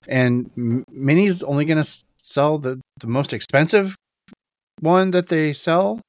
[0.09, 3.97] and Mini's only going to sell the the most expensive
[4.81, 6.01] one that they sell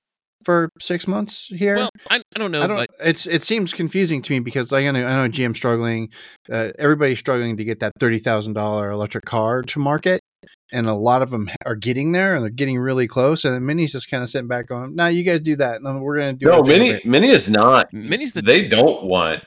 [0.44, 1.76] for six months here.
[1.76, 2.78] Well, I, I don't know, I don't.
[2.78, 6.10] but It's it seems confusing to me because like, I know I know GM struggling,
[6.50, 10.22] uh, everybody's struggling to get that thirty thousand dollar electric car to market,
[10.72, 13.46] and a lot of them are getting there and they're getting really close.
[13.46, 15.82] And Mini's just kind of sitting back going, "Nah, you guys do that.
[15.82, 17.94] No, we're going to do No, Mini, thing Mini with it." Mini is not.
[17.94, 19.44] Mini's the They don't want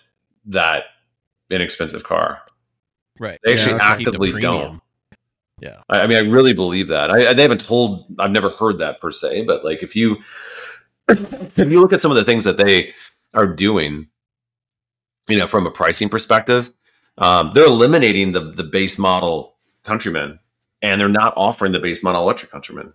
[0.46, 0.84] that
[1.50, 2.40] inexpensive car.
[3.18, 3.38] right.
[3.44, 4.04] They actually Yeah, okay.
[4.04, 4.80] Keep the actively don't.
[5.60, 5.82] Yeah.
[5.90, 7.10] I, I mean, I really believe that.
[7.10, 8.06] I, I they haven't told.
[8.18, 10.16] I've never heard that per se, but like if you
[11.08, 12.92] if you look at some of the things that they
[13.34, 14.08] are doing,
[15.28, 16.70] you know, from a pricing perspective,
[17.18, 20.38] um, they're eliminating the the base model Countryman,
[20.82, 22.92] and they're not offering the base model electric Countryman.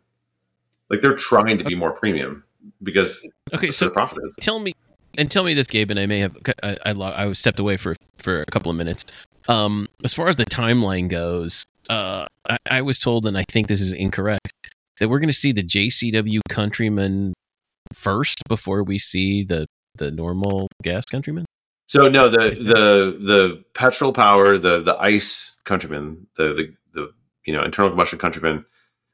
[0.89, 2.43] Like they're trying to be more premium
[2.84, 4.36] because Okay, so the profit is.
[4.41, 4.74] tell me
[5.17, 7.95] and tell me this gabe and i may have i i, I stepped away for
[8.17, 9.06] for a couple of minutes
[9.48, 13.67] um as far as the timeline goes uh I, I was told and i think
[13.67, 14.52] this is incorrect
[15.00, 17.34] that we're going to see the jcw countryman
[17.93, 21.45] first before we see the the normal gas countryman
[21.88, 26.74] So no, the the the petrol power, the the ICE Countryman, the the
[27.45, 28.65] you know internal combustion Countryman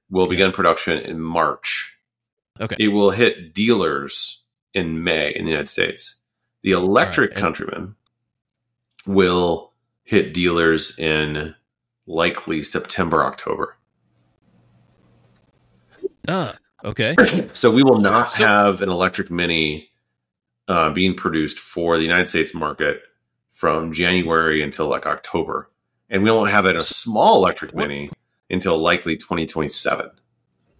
[0.09, 1.97] will begin production in March.
[2.59, 2.75] Okay.
[2.79, 4.41] It will hit dealers
[4.73, 6.15] in May in the United States.
[6.63, 7.95] The electric right, Countryman
[9.07, 9.71] will
[10.03, 11.55] hit dealers in
[12.07, 13.77] likely September October.
[16.27, 19.89] ah okay So we will not So- have an electric Mini
[20.67, 23.01] uh, being produced for the United States market
[23.51, 25.69] from January until like October,
[26.09, 28.09] and we won't have it a small electric Mini
[28.51, 30.09] until likely 2027.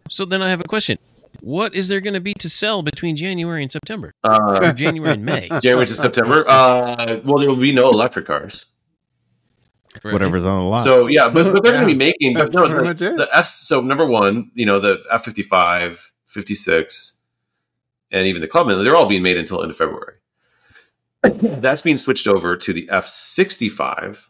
[0.10, 0.98] so then i have a question
[1.40, 5.26] what is there going to be to sell between january and september Uh, january and
[5.26, 6.46] may January to September.
[6.48, 8.66] Uh, well, there will be no electric cars.
[10.04, 10.14] Right?
[10.14, 10.84] Whatever's on the lot.
[10.84, 12.34] So yeah, but, but they're going to be making.
[12.36, 13.46] But no, That's pretty much the, the F.
[13.48, 17.20] So number one, you know, the F 55, 56,
[18.12, 20.16] and even the Clubman, they're all being made until end of February.
[21.24, 24.30] That's being switched over to the F 65.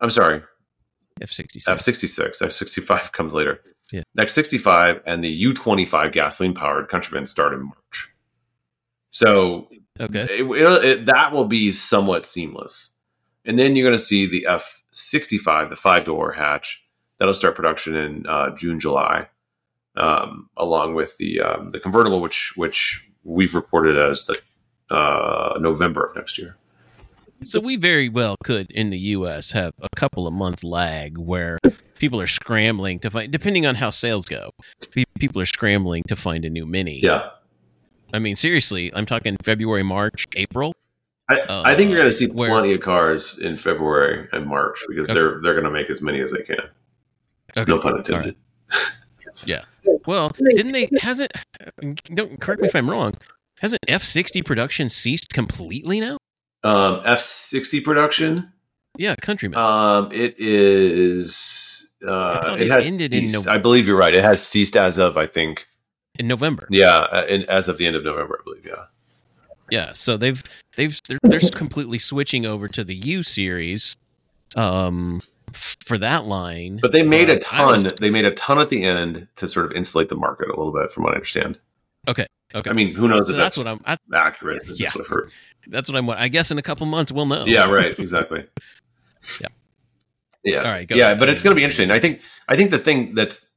[0.00, 0.42] I'm sorry,
[1.20, 2.42] f66 F 66.
[2.42, 3.60] F 65 comes later.
[3.92, 4.02] Yeah.
[4.14, 8.12] Next 65 and the U 25 gasoline powered Countryman start in March.
[9.10, 9.68] So
[10.00, 12.90] okay it, it- it- that will be somewhat seamless.
[13.44, 16.84] And then you're going to see the F65, the five door hatch,
[17.18, 19.28] that'll start production in uh, June, July,
[19.96, 24.36] um, along with the um, the convertible, which which we've reported as the
[24.94, 26.56] uh, November of next year.
[27.44, 29.52] So we very well could in the U.S.
[29.52, 31.58] have a couple of month lag where
[31.98, 34.50] people are scrambling to find, depending on how sales go.
[35.18, 37.00] People are scrambling to find a new Mini.
[37.00, 37.30] Yeah,
[38.12, 40.74] I mean, seriously, I'm talking February, March, April.
[41.28, 44.46] I, Uh, I think you're going to see where- plenty of cars in February and
[44.46, 45.18] March because Okay.
[45.18, 46.60] they're they're going to make as many as they can.
[47.56, 47.70] Okay.
[47.70, 48.36] No pun intended.
[49.48, 49.62] right.
[50.06, 50.88] Well, didn't they?
[51.00, 51.32] Hasn't?
[52.14, 53.12] Don't correct me if I'm wrong.
[53.60, 56.18] Hasn't F60 production ceased completely now?
[56.66, 58.52] Um, F60 production.
[58.98, 59.58] Yeah, Countryman.
[59.58, 63.46] Um, it is Uh, it it has ended in ceased.
[63.46, 64.14] Nov- I believe you're right.
[64.14, 65.66] It has ceased as of I think.
[66.18, 66.66] in November.
[66.70, 68.64] Yeah, uh, in, as of the end of November, I believe.
[68.66, 68.84] Yeah.
[69.70, 70.42] Yeah, so they've
[70.76, 73.96] they've they're, they're completely switching over to the U series
[74.56, 75.20] um
[75.52, 76.78] for that line.
[76.80, 77.92] But they made a But I was- ton.
[78.00, 80.72] They made a ton at the end to sort of insulate the market a little
[80.72, 81.58] bit, from what I understand.
[82.08, 82.26] Okay.
[82.54, 82.70] Okay.
[82.70, 84.62] I mean, who knows so if that's that's, what I'm I, accurate?
[84.66, 84.90] That's Yeah.
[84.94, 85.32] what I've heard.
[85.68, 87.44] That's what I'm I guess in a couple months we'll know.
[87.46, 87.96] Yeah, right.
[87.98, 88.44] Exactly.
[89.40, 89.48] Yeah.
[90.44, 90.58] Yeah.
[90.58, 91.18] All right, go yeah, ahead.
[91.18, 91.90] but it's going to be interesting.
[91.90, 92.20] I think.
[92.48, 93.48] I think the thing that's.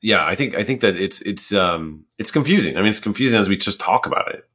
[0.00, 0.54] Yeah, I think.
[0.54, 2.76] I think that it's it's um it's confusing.
[2.76, 4.48] I mean, it's confusing as we just talk about it.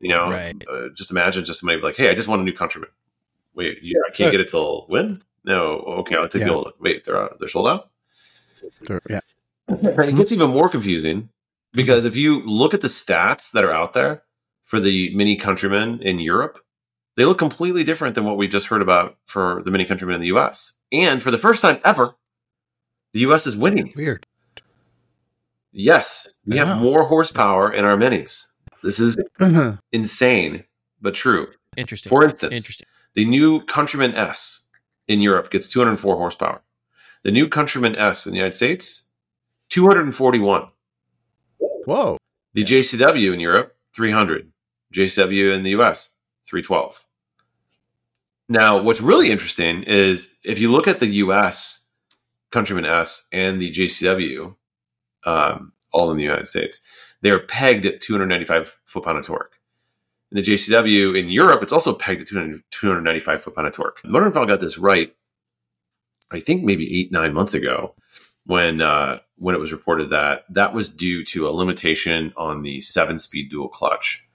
[0.00, 0.54] You know, Right.
[0.70, 2.90] uh, just imagine just somebody like, "Hey, I just want a new countryman."
[3.54, 5.22] Wait, you, I can't get it till when?
[5.44, 6.48] No, okay, I'll take Yeah.
[6.48, 6.72] the old.
[6.80, 7.88] Wait, they're out, they're sold out.
[9.08, 9.20] Yeah.
[9.68, 11.30] It gets even more confusing
[11.72, 14.22] because if you look at the stats that are out there
[14.72, 16.58] for the mini countrymen in Europe,
[17.16, 20.22] they look completely different than what we just heard about for the mini countrymen in
[20.22, 20.72] the US.
[20.90, 22.14] And for the first time ever,
[23.12, 23.92] the US is winning.
[23.94, 24.24] Weird.
[25.72, 26.64] Yes, we Wow.
[26.64, 28.46] have more horsepower in our minis.
[28.82, 29.76] This is yeah.
[29.92, 30.64] insane,
[31.02, 31.48] but true.
[31.76, 32.08] Interesting.
[32.08, 32.88] For instance, Interesting.
[33.12, 34.64] the new Countryman S
[35.06, 36.62] in Europe gets 204 horsepower.
[37.24, 39.04] The new Countryman S in the United States,
[39.68, 40.68] 241.
[41.84, 42.16] Whoa.
[42.54, 44.51] The JCW in Europe, 300.
[44.92, 46.10] JCW in the US,
[46.46, 47.04] 312.
[48.48, 51.80] Now, what's really interesting is if you look at the US
[52.50, 54.54] Countryman S and the JCW,
[55.24, 56.80] um, all in the United States,
[57.22, 59.58] they're pegged at 295 foot pound of torque.
[60.30, 64.00] In the JCW in Europe, it's also pegged at 200, 295 foot pound of torque.
[64.04, 65.14] Motoring File got this right,
[66.32, 67.94] I think maybe eight, nine months ago
[68.46, 72.80] when uh, when it was reported that that was due to a limitation on the
[72.80, 74.26] seven speed dual clutch.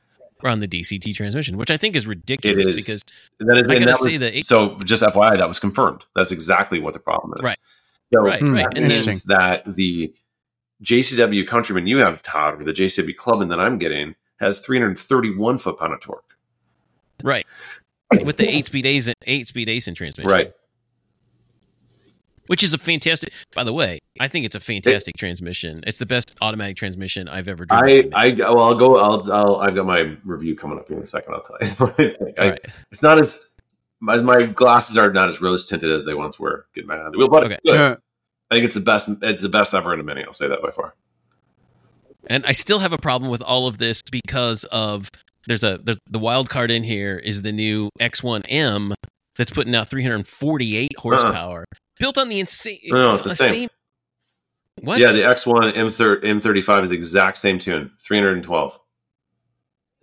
[0.44, 2.76] On the DCT transmission, which I think is ridiculous is.
[2.76, 3.04] because
[3.40, 6.06] That is, I that say was- that it- so just FYI, that was confirmed.
[6.16, 7.44] That's exactly what the problem is.
[7.44, 7.58] Right.
[8.14, 8.66] So Right, right.
[8.70, 10.14] that And means that the
[10.84, 15.78] JCW Countryman you have, Todd, or the JCW Clubman that I'm getting has 331 foot
[15.80, 16.24] pound of torque.
[17.24, 17.46] right
[18.26, 20.30] with the eight speed Ace eight speed Aisin transmission.
[20.32, 20.54] Right.
[22.48, 25.82] Which is a fantastic by the way, I think it's a fantastic transmission.
[25.86, 28.14] It's the best automatic transmission I've ever driven.
[28.14, 28.98] I, I, well, I'll go.
[28.98, 31.34] I'll, I'll, I've got my review coming up in a second.
[31.34, 31.68] I'll tell you.
[31.78, 32.40] what I think.
[32.40, 32.66] I, All right.
[32.92, 33.46] It's not as
[34.00, 36.68] my, my glasses are not as rose tinted as they once were.
[36.74, 37.58] Getting back on the wheel, but Okay.
[37.64, 37.96] Yeah.
[38.50, 39.10] I think it's the best.
[39.22, 40.24] It's the best ever in a mini.
[40.24, 40.94] I'll say that by far.
[42.28, 45.10] And I still have a problem with all of this because of
[45.48, 48.94] there's a there's the wild card in here is the new X1M
[49.38, 51.02] that's putting out 348 uh-huh.
[51.02, 51.66] horsepower,
[52.00, 52.80] built on the insane.
[52.86, 53.70] No, it's the the same.
[54.82, 55.00] What?
[55.00, 58.80] Yeah, the X1 M30 M35 is the exact same tune, 312.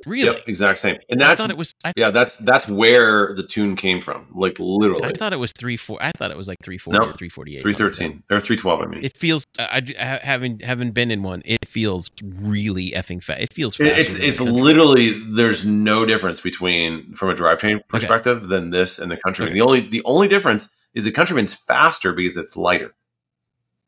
[0.04, 0.24] really?
[0.37, 0.98] Yep, exact same.
[1.09, 1.72] And I that's thought it was.
[1.85, 4.26] I, yeah, that's that's where the tune came from.
[4.35, 5.04] Like literally.
[5.04, 5.98] I thought it was three four.
[6.02, 7.62] I thought it was like 340 No, or 348.
[7.62, 7.96] something like that.
[7.96, 8.80] 313 or 312.
[8.80, 9.44] I mean, It feels.
[9.61, 11.40] I, I having having been in one.
[11.44, 13.40] It feels really effing fast.
[13.42, 13.76] It feels.
[13.76, 18.98] Faster it's it's the literally there's no difference between from a drivetrain perspective than this
[18.98, 19.46] and the country.
[19.46, 19.54] Okay.
[19.54, 22.94] The only the only difference is the Countryman's faster because it's lighter.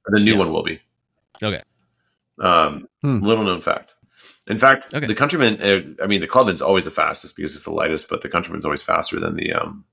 [0.06, 0.38] The new Yeah.
[0.38, 0.80] one will be.
[1.42, 1.62] Okay.
[2.38, 3.20] Um, Hmm.
[3.20, 3.94] Little known fact.
[4.46, 5.06] In fact, Okay.
[5.06, 5.60] the Countryman.
[5.62, 8.64] Uh, I mean, the Clubman's always the fastest because it's the lightest, but the Countryman's
[8.64, 9.84] always faster than the um.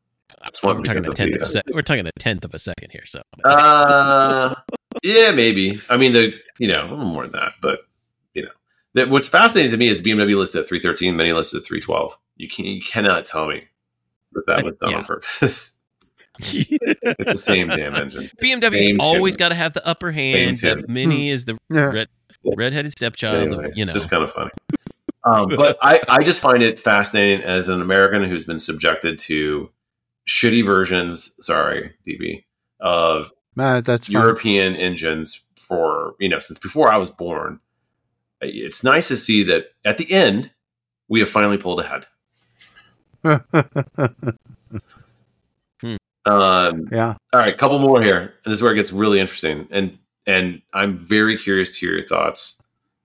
[0.61, 1.63] one We're talking a tenth the, of a uh, sec.
[1.71, 3.05] We're talking a tenth of a second here.
[3.05, 4.53] So Uh,
[5.03, 5.81] yeah, maybe.
[5.89, 7.79] I mean, the you know a little more than that, but
[8.33, 8.51] you know,
[8.93, 11.81] that what's fascinating to me is BMW listed at three thirteen, Mini listed at three
[11.81, 12.17] twelve.
[12.37, 13.63] You can you cannot tell me
[14.33, 14.97] that that was done Yeah.
[14.99, 15.73] on purpose.
[16.39, 18.29] it's the same damn engine.
[18.41, 20.57] BMW's Same always got to have the upper hand.
[20.57, 20.85] The tune.
[20.87, 21.91] Mini is the Yeah.
[21.91, 22.07] red
[22.43, 23.47] redheaded stepchild.
[23.53, 24.51] Anyway, you know, just kind of funny.
[25.25, 29.69] Um, but I, I just find it fascinating as an American who's been subjected to
[30.27, 31.33] shitty versions.
[31.39, 32.43] Sorry, DB
[32.81, 34.13] of Uh, that's fine.
[34.21, 37.61] European engines for you know since before I was born.
[38.41, 40.51] It's nice to see that at the end
[41.07, 42.05] we have finally pulled ahead.
[46.25, 47.15] Um, yeah.
[47.33, 48.19] all right, couple more here.
[48.19, 51.93] And this is where it gets really interesting, and and I'm very curious to hear
[51.93, 52.61] your thoughts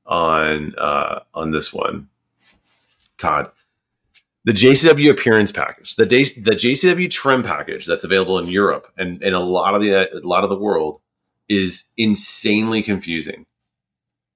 [0.07, 2.09] on uh, on this one,
[3.19, 3.51] Todd.
[4.45, 9.23] The JCW appearance package, the J- the JCW trim package that's available in Europe and,
[9.23, 11.01] and a lot of the a lot of the world
[11.49, 13.47] is insanely confusing.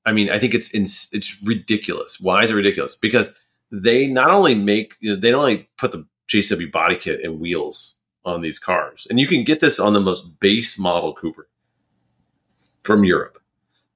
[0.04, 2.20] I mean, I think it's ins- it's ridiculous.
[2.20, 2.96] Why is it ridiculous?
[2.96, 3.32] Because
[3.70, 7.40] they not only make you know, they not only put the JCW body kit and
[7.40, 11.48] wheels on these cars, and you can get this on the most base model Cooper
[12.82, 13.38] from Europe,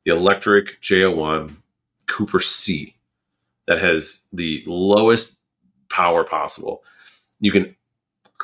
[0.04, 1.56] the electric J01
[2.06, 2.96] Cooper C
[3.66, 5.36] that has the lowest
[5.88, 6.84] power possible.
[7.40, 7.74] You can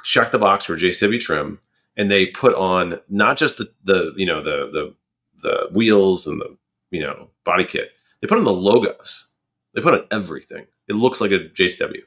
[0.05, 1.61] check the box for JCW trim.
[1.97, 4.95] and they put on not just the the you know the the
[5.43, 6.57] the wheels and the
[6.91, 7.93] you know body kit.
[8.21, 9.29] They put on the logos.
[9.75, 10.67] They put on everything.
[10.89, 12.03] It looks like a JCW,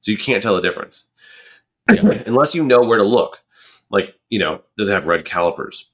[0.00, 1.06] so you can't tell the difference
[2.26, 3.40] unless you know where to look.
[3.90, 5.90] Like you know, does it have red calipers?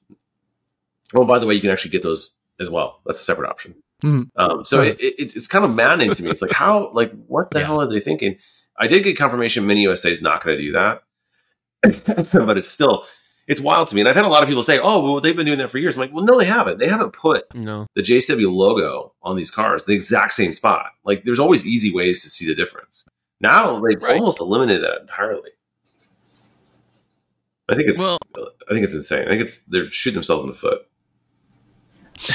[1.13, 3.01] Oh, by the way, you can actually get those as well.
[3.05, 3.75] That's a separate option.
[4.03, 4.29] Mhm.
[4.37, 6.29] Um, so it, it, it's kind of maddening to me.
[6.29, 7.65] It's like how, like, what the Yeah.
[7.65, 8.37] hell are they thinking?
[8.77, 11.01] I did get confirmation Mini USA is not going to do that,
[12.31, 13.05] but it's still
[13.47, 14.01] it's wild to me.
[14.01, 15.79] And I've had a lot of people say, "Oh, well, they've been doing that for
[15.79, 16.77] years." I'm like, "Well, no, they haven't.
[16.79, 17.87] They haven't put No.
[17.95, 20.91] the JCW logo on these cars the exact same spot.
[21.03, 23.07] Like, there's always easy ways to see the difference.
[23.41, 24.17] Now they've Right.
[24.19, 25.49] almost eliminated that entirely.
[27.69, 28.17] I think it's Well-
[28.69, 29.27] I think it's insane.
[29.27, 30.85] I think it's they're shooting themselves in the foot.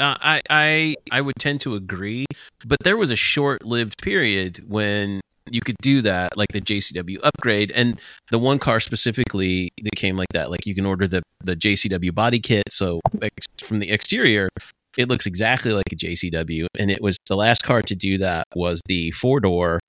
[0.00, 2.24] Uh, I I I would tend to agree,
[2.64, 7.72] but there was a short-lived period when you could do that, like the JCW upgrade,
[7.72, 10.52] and the one car specifically that came like that.
[10.52, 14.48] Like you can order the the JCW body kit, so ex- from the exterior,
[14.96, 18.44] it looks exactly like a JCW, and it was the last car to do that
[18.54, 19.80] was the four door.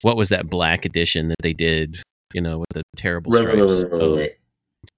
[0.00, 2.00] What was that black edition that they did?
[2.34, 3.84] You know, with the terrible stripes.
[3.84, 4.28] Um,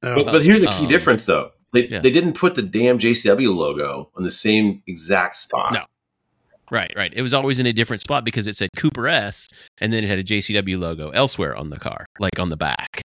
[0.03, 1.53] Oh, But, but here's the key Um, difference, though.
[1.72, 2.01] They, yeah.
[2.01, 5.72] they didn't put the damn JCW logo on the same exact spot.
[5.75, 5.85] No.
[6.70, 7.12] Right, right.
[7.14, 9.49] It was always in a different spot because it said Cooper S,
[9.81, 13.03] and then it had a JCW logo elsewhere on the car, like on the back.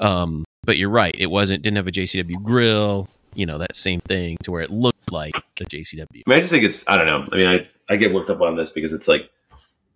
[0.00, 1.14] Um, but you're right.
[1.16, 3.08] It wasn't didn't have a JCW grill.
[3.34, 6.00] You know that same thing to where it looked like the JCW.
[6.00, 7.28] I mean, I just think it's I don't know.
[7.32, 9.30] I mean, I, I get worked up on this because it's like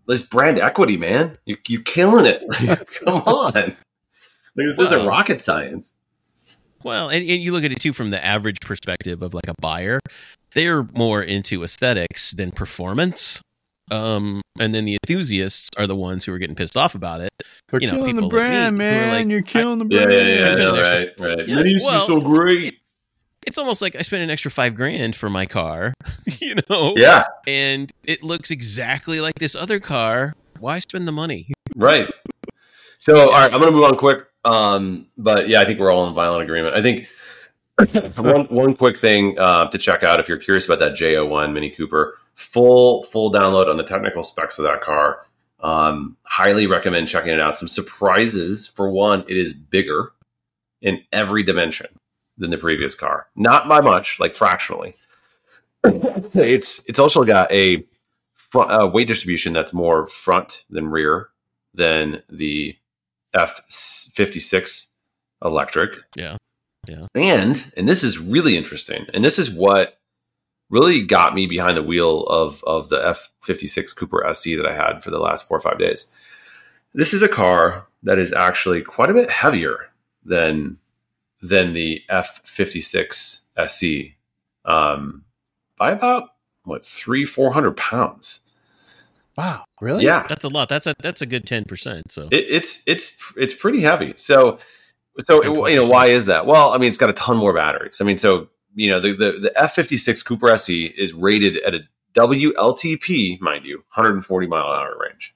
[0.06, 1.38] this brand equity, man.
[1.46, 2.42] You you killing it.
[3.04, 3.52] Come on.
[3.54, 3.76] Like,
[4.56, 5.96] this isn't rocket science.
[6.84, 9.54] Well, and, and you look at it too from the average perspective of like a
[9.60, 10.00] buyer.
[10.54, 13.40] They're more into aesthetics than performance.
[13.90, 17.30] Um, and then the enthusiasts are the ones who are getting pissed off about it.
[17.70, 19.08] They're you know, killing the people like me brand, man.
[19.12, 20.12] like, You're killing the brand.
[20.12, 21.48] yeah, yeah, Spend no, right, right.
[21.48, 22.78] Yeah, It used well- to be so great.
[23.46, 25.94] It's almost like I spent an extra five grand for my car,
[26.40, 30.34] you know, Yeah, and it looks exactly like this other car.
[30.58, 31.52] Why spend the money?
[31.76, 32.08] right.
[32.98, 34.26] So, all right, I'm going to move on quick.
[34.44, 36.76] Um, but yeah, I think we're all in violent agreement.
[36.76, 37.08] I think
[38.16, 41.70] one one quick thing uh, to check out if you're curious about that J01 Mini
[41.70, 45.26] Cooper, full full download on the technical specs of that car.
[45.60, 47.56] Um, highly recommend checking it out.
[47.56, 48.66] Some surprises.
[48.66, 50.12] For one, it is bigger
[50.80, 51.86] in every dimension
[52.42, 53.28] than the previous car.
[53.36, 54.94] Not by much, like fractionally.
[55.84, 57.86] it's it's also got a
[58.34, 61.28] front, uh, weight distribution that's more front than rear
[61.72, 62.76] than the
[63.34, 64.86] F56
[65.42, 65.98] electric.
[66.16, 66.36] Yeah.
[66.88, 67.00] Yeah.
[67.14, 69.06] And and this is really interesting.
[69.14, 69.98] And this is what
[70.68, 75.02] really got me behind the wheel of of the F56 Cooper SE that I had
[75.02, 76.06] for the last 4 or 5 days.
[76.92, 79.92] This is a car that is actually quite a bit heavier
[80.24, 80.76] than
[81.42, 84.16] than the F56 SE
[84.64, 85.24] um,
[85.76, 86.30] by about
[86.64, 88.40] what three four hundred pounds.
[89.36, 90.04] Wow, really?
[90.04, 90.68] Yeah, That's a lot.
[90.68, 92.12] That's a that's a good ten percent.
[92.12, 94.14] So it, it's it's it's pretty heavy.
[94.16, 94.58] So
[95.20, 96.46] so Ten, you know why is that?
[96.46, 98.00] Well, I mean it's got a ton more batteries.
[98.00, 101.58] I mean so you know the the, the F fifty six Cooper SE is rated
[101.58, 101.80] at a
[102.14, 105.34] WLTP, mind you, 140 mile an hour range,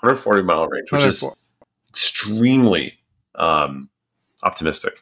[0.00, 1.24] 140 mile range, which is
[1.88, 2.98] extremely
[3.36, 3.88] um,
[4.42, 4.94] optimistic.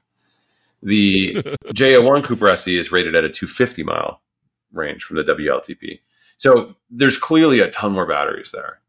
[0.82, 1.34] The
[1.68, 4.20] J01 Cooper SE is rated at a 250 mile
[4.72, 6.00] range from the WLTP.
[6.36, 8.80] So there's clearly a ton more batteries there.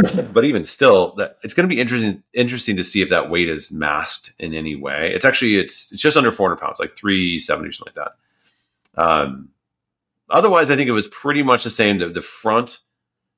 [0.32, 3.48] but even still, that it's going to be interesting interesting to see if that weight
[3.48, 5.12] is masked in any way.
[5.14, 8.06] It's actually it's it's just under 400 pounds, like 370 or something like
[8.96, 9.02] that.
[9.02, 9.50] Um,
[10.28, 11.98] otherwise, I think it was pretty much the same.
[11.98, 12.78] The, the front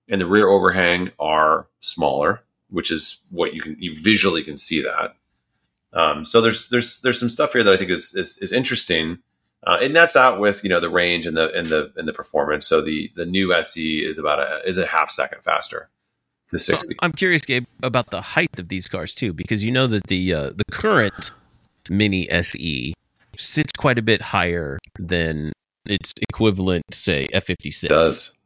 [0.09, 4.83] and the rear overhang are smaller, which is what you can you visually can see
[4.83, 5.17] that.
[5.93, 9.19] Um, so there's there's there's some stuff here that I think is is, is interesting.
[9.65, 12.13] Uh, it nets out with you know the range and the and the and the
[12.13, 12.67] performance.
[12.67, 15.91] So the the new SE is about a is a half second faster
[16.51, 16.97] to So sixty.
[17.01, 20.33] I'm curious, Gabe, about the height of these cars too, because you know that the
[20.33, 21.31] uh, the current
[21.91, 22.95] Mini SE
[23.37, 25.53] sits quite a bit higher than
[25.85, 27.85] its equivalent, say F56.
[27.85, 28.42] It does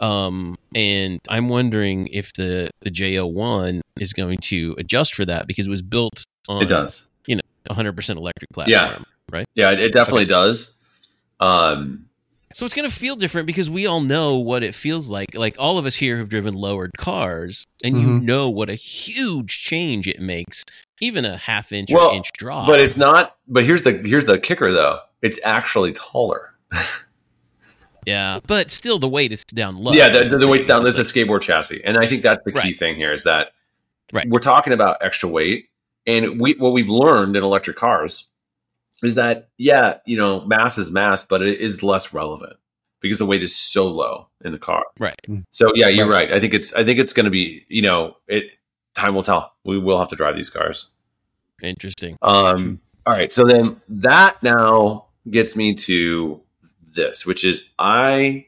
[0.00, 5.66] Um, and I'm wondering if the the J01 is going to adjust for that because
[5.66, 9.04] it was built on it does you know 100% electric platform.
[9.32, 9.44] Yeah.
[9.54, 10.74] yeah it, it definitely does.
[11.40, 12.06] Um,
[12.54, 15.34] So it's going to feel different because we all know what it feels like.
[15.34, 18.22] Like all of us here have driven lowered cars, and you Mhm.
[18.22, 20.62] know what a huge change it makes,
[21.00, 22.66] even a half inch Well, or inch drop.
[22.66, 23.36] but it's not.
[23.48, 25.00] But here's the here's the kicker though.
[25.22, 26.54] It's actually taller.
[28.06, 29.92] yeah, but still the weight is down low.
[29.92, 30.80] yeah, the, the, the weight's down.
[30.80, 32.76] So This is a skateboard chassis, and I think that's the key Right.
[32.76, 33.48] thing here is that
[34.12, 34.28] Right.
[34.28, 35.68] we're talking about extra weight,
[36.06, 38.26] And we what we've learned in electric cars
[39.02, 42.56] is that yeah, you know, mass is mass, but it is less relevant
[43.00, 44.84] because the weight is so low in the car.
[44.98, 45.18] Right.
[45.50, 46.32] So yeah, you're right.
[46.32, 48.50] I think it's I think it's going to be you know it.
[48.94, 49.52] Time will tell.
[49.64, 50.88] We will have to drive these cars.
[51.62, 52.18] Interesting.
[52.20, 52.80] Um.
[53.06, 53.32] All right.
[53.32, 56.41] So then that now gets me to
[56.94, 58.46] this, which is I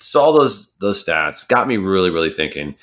[0.00, 2.74] saw those those stats, got me really really thinking.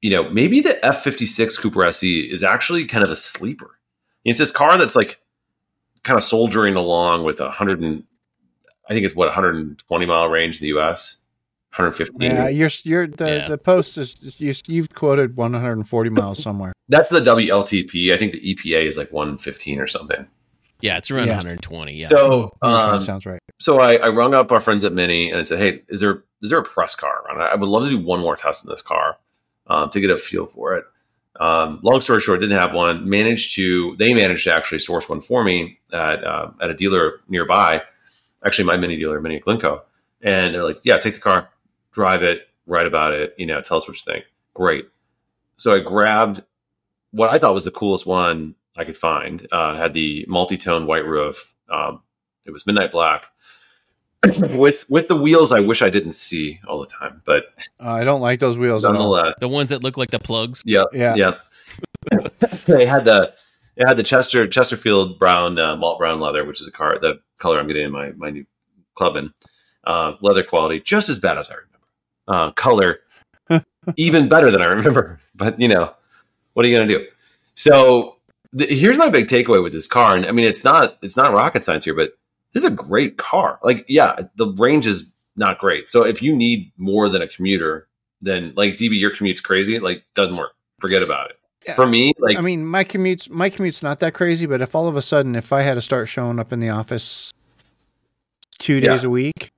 [0.00, 3.78] You know, maybe the F fifty six Cooper SE is actually kind of a sleeper.
[4.24, 5.18] It's this car that's like
[6.04, 8.04] kind of soldiering along with a hundred and
[8.88, 11.18] I think it's what 120 mile range in the U.S.
[11.76, 12.30] 115.
[12.30, 13.48] Yeah, you're you're the Yeah.
[13.48, 16.72] the post is you, you've quoted 140 miles somewhere.
[16.88, 18.14] That's the WLTP.
[18.14, 20.26] I think the EPA is like 115 or something.
[20.80, 21.36] Yeah, it's around Yeah.
[21.36, 21.92] 120.
[21.94, 22.08] Yeah.
[22.08, 23.40] So, That um, sounds right.
[23.58, 26.22] so I, I rung up our friends at Mini and I said, "Hey, is there
[26.42, 27.40] is there a press car around?
[27.42, 29.18] I would love to do one more test in this car
[29.66, 30.84] um, to get a feel for it."
[31.40, 33.08] Um, long story short, didn't have one.
[33.08, 37.20] Managed to they managed to actually source one for me at uh, at a dealer
[37.28, 37.82] nearby.
[38.44, 39.82] Actually, my Mini dealer, Mini at Glencoe,
[40.22, 41.48] and they're like, "Yeah, take the car,
[41.92, 43.34] drive it, write about it.
[43.36, 44.88] You know, tell us what you think." Great.
[45.56, 46.42] So I grabbed
[47.10, 49.46] what I thought was the coolest one I could find.
[49.52, 51.52] Uh, had the multi-tone white roof.
[51.68, 52.00] Um,
[52.46, 53.26] it was midnight black
[54.50, 55.52] with with the wheels.
[55.52, 57.46] I wish I didn't see all the time, but
[57.80, 60.62] Uh, I don't like those wheels nonetheless, the ones that look like the plugs.
[60.64, 61.14] yeah, Yeah.
[61.16, 61.34] yeah.
[62.66, 63.32] they had the
[63.76, 67.20] it had the Chester Chesterfield brown uh, malt brown leather, which is a car the
[67.38, 68.46] color I'm getting in my my new
[68.96, 69.32] Clubman.
[69.84, 71.68] Uh, leather quality just as bad as I remember.
[72.26, 73.00] Uh, color
[73.96, 75.18] even better than I remember.
[75.34, 75.94] But you know,
[76.54, 77.06] what are you going to do?
[77.54, 78.16] So
[78.52, 81.32] the, here's my big takeaway with this car, and I mean it's not it's not
[81.32, 82.12] rocket science here, but
[82.52, 83.58] this is a great car.
[83.62, 85.88] Like yeah, the range is not great.
[85.88, 87.88] So if you need more than a commuter,
[88.20, 89.78] then like DB, your commute's crazy.
[89.78, 90.52] Like doesn't work.
[90.78, 91.36] Forget about it.
[91.66, 91.74] Yeah.
[91.74, 94.88] For me, like I mean, my commute's my commute's not that crazy, but if all
[94.88, 97.32] of a sudden, if I had to start showing up in the office
[98.58, 99.52] two days a week,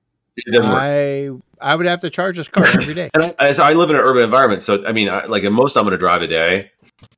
[0.51, 0.63] work.
[0.63, 1.29] I
[1.61, 3.09] I would have to charge this car every day.
[3.13, 5.43] And I, I, so I live in an urban environment, so I mean, I, like
[5.43, 6.71] most I'm going to drive a day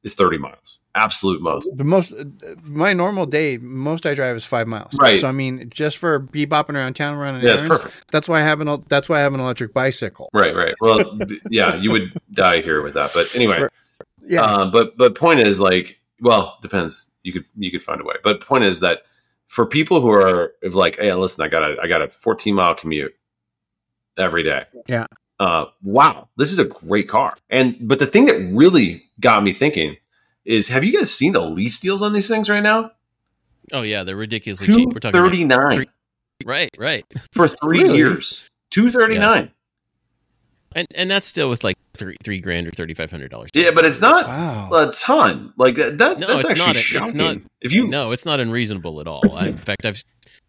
[0.04, 1.70] is 30 miles, absolute most.
[1.76, 2.14] The most
[2.64, 4.98] my normal day, most I drive is five miles.
[5.00, 5.20] Right.
[5.22, 7.94] So I mean, just for be bopping around town running Yeah, errands, perfect.
[8.12, 10.30] that's why I have an that's why I have an electric bicycle.
[10.34, 10.76] Right, right.
[10.82, 11.18] Well,
[11.50, 13.68] yeah, you would die here with that, but anyway.
[14.26, 14.42] Yeah.
[14.42, 17.06] Um, but but point is like, well, depends.
[17.24, 18.16] You could you could find a way.
[18.24, 19.04] But point is that
[19.48, 22.76] for people who are like, hey, listen, I got a I got a 14 mile
[22.76, 23.16] commute
[24.18, 24.66] every day.
[24.88, 25.08] Yeah.
[25.40, 27.36] Uh, wow, this is a great car.
[27.50, 29.98] And but the thing that really got me thinking
[30.46, 32.92] is, have you guys seen the lease deals on these things right now?
[33.72, 34.90] Oh yeah, they're ridiculously cheap.
[34.90, 35.86] Two We're talking thirty nine
[36.46, 37.98] right, right, for three Really?
[37.98, 38.48] years.
[38.70, 39.52] Two thirty nine.
[40.76, 43.50] and and that's still with like three three grand or thirty five hundred dollars.
[43.54, 44.70] Yeah, but it's not Wow.
[44.74, 45.54] a ton.
[45.58, 45.98] Like that.
[45.98, 46.76] that No, that's it's actually not.
[46.76, 47.18] It's shocking.
[47.18, 49.22] not- if you no, it's not unreasonable at all.
[49.36, 50.02] I, in fact, I've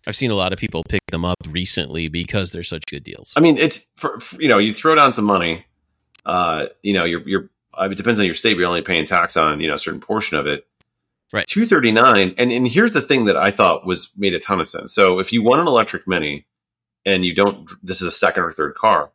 [0.07, 3.33] I've seen a lot of people pick them up recently because they're such good deals.
[3.37, 5.65] I mean, it's for, for- you know, you throw down some money.
[6.27, 7.51] Uh, you know, you're you're.
[7.81, 8.55] It depends on your state.
[8.55, 10.67] But you're only paying tax on you know a certain portion of it.
[11.33, 11.47] Right.
[11.47, 14.61] Two thirty nine, and and here's the thing that I thought was made a ton
[14.61, 14.93] of sense.
[14.95, 16.47] So if you want an electric Mini,
[17.05, 19.11] and you don't, this is a second or third car.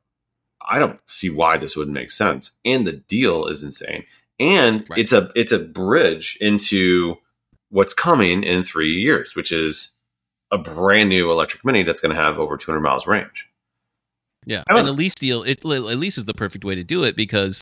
[0.61, 2.51] I don't see why this wouldn't make sense.
[2.65, 4.03] And the deal is insane.
[4.39, 4.99] And Right.
[4.99, 7.15] it's a it's a bridge into
[7.69, 9.93] what's coming in three years, which is
[10.51, 13.47] a brand new electric Mini that's going to have over 200 miles range.
[14.45, 17.15] Yeah, and a lease deal, it a lease is the perfect way to do it
[17.15, 17.61] because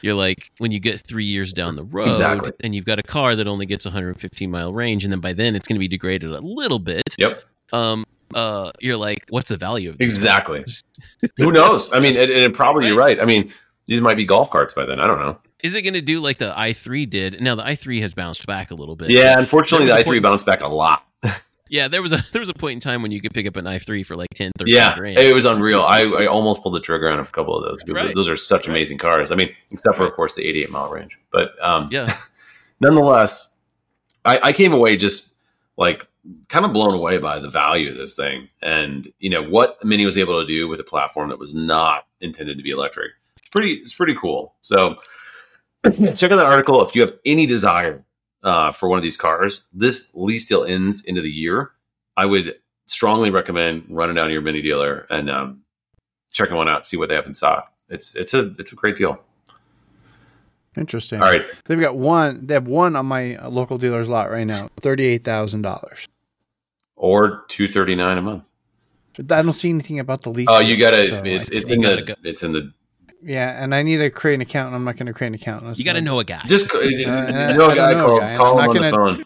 [0.00, 2.50] you're like when you get three years down the road, Exactly.
[2.60, 5.54] and you've got a car that only gets 115 mile range, and then by then
[5.54, 7.02] it's going to be degraded a little bit.
[7.18, 7.42] Yep.
[7.72, 8.04] Um,
[8.34, 10.06] uh, you're like, what's the value of this?
[10.06, 10.64] Exactly.
[11.36, 11.94] Who knows?
[11.94, 13.20] I mean, and, and probably you're right.
[13.20, 13.52] I mean,
[13.86, 14.98] these might be golf carts by then.
[14.98, 15.38] I don't know.
[15.62, 17.40] Is it going to do like the i3 did?
[17.40, 19.10] Now the i3 has bounced back a little bit.
[19.10, 21.04] Yeah, unfortunately, the There was a i3 bounced back a lot.
[21.68, 21.88] yeah.
[21.88, 23.64] There was a there was a point in time when you could pick up an
[23.64, 25.18] i3 for like 10, 13 Yeah, grand.
[25.18, 25.80] it was unreal.
[25.82, 27.82] I, I almost pulled the trigger on a couple of those.
[27.82, 28.14] because Right.
[28.14, 29.30] Those are such amazing cars.
[29.30, 31.18] I mean, except for of course the 88 mile range.
[31.30, 32.14] But um, yeah,
[32.80, 33.54] nonetheless,
[34.24, 35.34] I, I came away just
[35.76, 36.06] like
[36.48, 40.06] kind of blown away by the value of this thing, and you know what Mini
[40.06, 43.10] was able to do with a platform that was not intended to be electric.
[43.36, 44.54] It's pretty, it's pretty cool.
[44.62, 44.96] So
[45.84, 48.04] check out that article if you have any desire
[48.44, 49.64] uh, for one of these cars.
[49.72, 51.72] This lease deal ends into the year.
[52.16, 52.54] I would
[52.86, 55.62] strongly recommend running down to your Mini dealer and um,
[56.32, 57.72] checking one out, see what they have in stock.
[57.88, 59.20] It's it's a it's a great deal.
[60.76, 61.22] Interesting.
[61.22, 62.46] All right, They've got one.
[62.46, 64.68] They have one on my local dealer's lot right now.
[64.80, 66.08] Thirty-eight thousand dollars.
[66.96, 68.44] or two thirty nine a month.
[69.18, 70.48] I don't see anything about the lease.
[70.50, 71.06] Oh, you gotta.
[71.06, 72.72] so it's it's in the go- it's in the
[73.26, 75.34] Yeah, and I need to create an account, and I'm not going to create an
[75.34, 75.78] account.
[75.78, 76.42] You got to know a guy.
[76.46, 78.76] Just uh, you Uh, know, I a guy, know a call, guy, call him on
[78.76, 79.24] not the phone.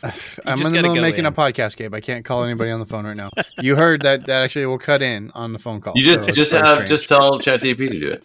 [0.02, 1.34] I'm just in the gotta middle of go making a in.
[1.34, 1.94] podcast, Gabe.
[1.94, 3.30] I can't call anybody on the phone right now.
[3.60, 5.92] You heard that that actually will cut in on the phone call.
[5.96, 6.88] You just it's just have strange.
[6.88, 8.24] just tell ChatGPT to do it.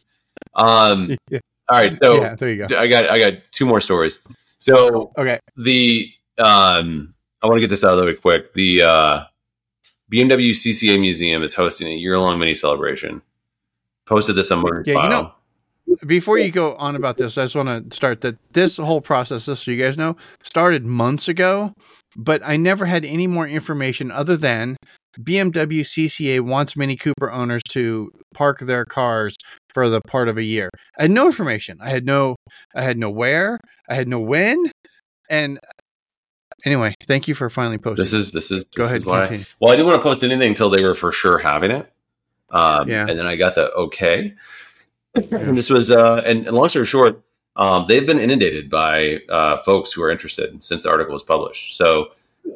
[0.56, 1.40] Um, Yeah.
[1.70, 2.78] all right, so yeah, there you go.
[2.78, 4.20] I got I got two more stories.
[4.60, 8.54] So Okay, the um, I want to get this out of the way quick.
[8.54, 9.24] The uh,
[10.12, 13.22] BMW CCA Museum is hosting a year long mini celebration.
[14.06, 15.34] Posted this on Motor Yeah, you know-
[16.06, 19.46] before you go on about this, I just want to start that this whole process,
[19.46, 21.74] just so you guys know, started months ago,
[22.16, 24.78] but I never had any more information other than
[25.22, 29.36] BMW CCA wants Mini Cooper owners to park their cars
[29.74, 30.70] for the part of a year.
[30.98, 31.78] I had no information.
[31.82, 32.36] I had no,
[32.74, 34.72] I had no where, I had no when,
[35.30, 35.60] and
[36.66, 38.04] anyway, thank you for finally posting.
[38.04, 39.46] this is this is go this ahead, is why.
[39.60, 41.93] Well, I didn't want to post anything until they were for sure having it.
[42.54, 43.06] Um, Yeah.
[43.08, 44.34] And then I got the okay.
[45.16, 47.22] and this was, uh, and, and long story short,
[47.56, 51.76] um, they've been inundated by uh, folks who are interested since the article was published.
[51.78, 52.12] So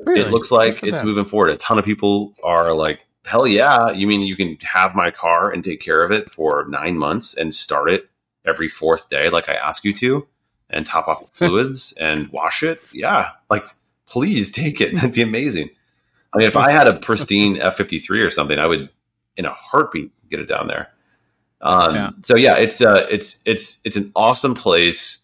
[0.05, 0.21] Really?
[0.21, 1.07] it looks like it's them.
[1.07, 1.49] moving forward.
[1.51, 3.91] A ton of people are like, hell yeah.
[3.91, 7.33] You mean you can have my car and take care of it for nine months
[7.35, 8.09] and start it
[8.47, 10.25] every fourth day, like I ask you to,
[10.69, 12.81] and top off the fluids and wash it?
[12.93, 13.31] Yeah.
[13.49, 13.65] Like,
[14.07, 14.95] please take it.
[14.95, 15.69] That'd be amazing.
[16.33, 18.89] I mean, if I had a pristine F 53 or something, I would,
[19.37, 20.89] in a heartbeat, get it down there.
[21.61, 22.09] Um, Yeah.
[22.21, 25.19] So yeah, it's uh, it's it's it's an awesome place.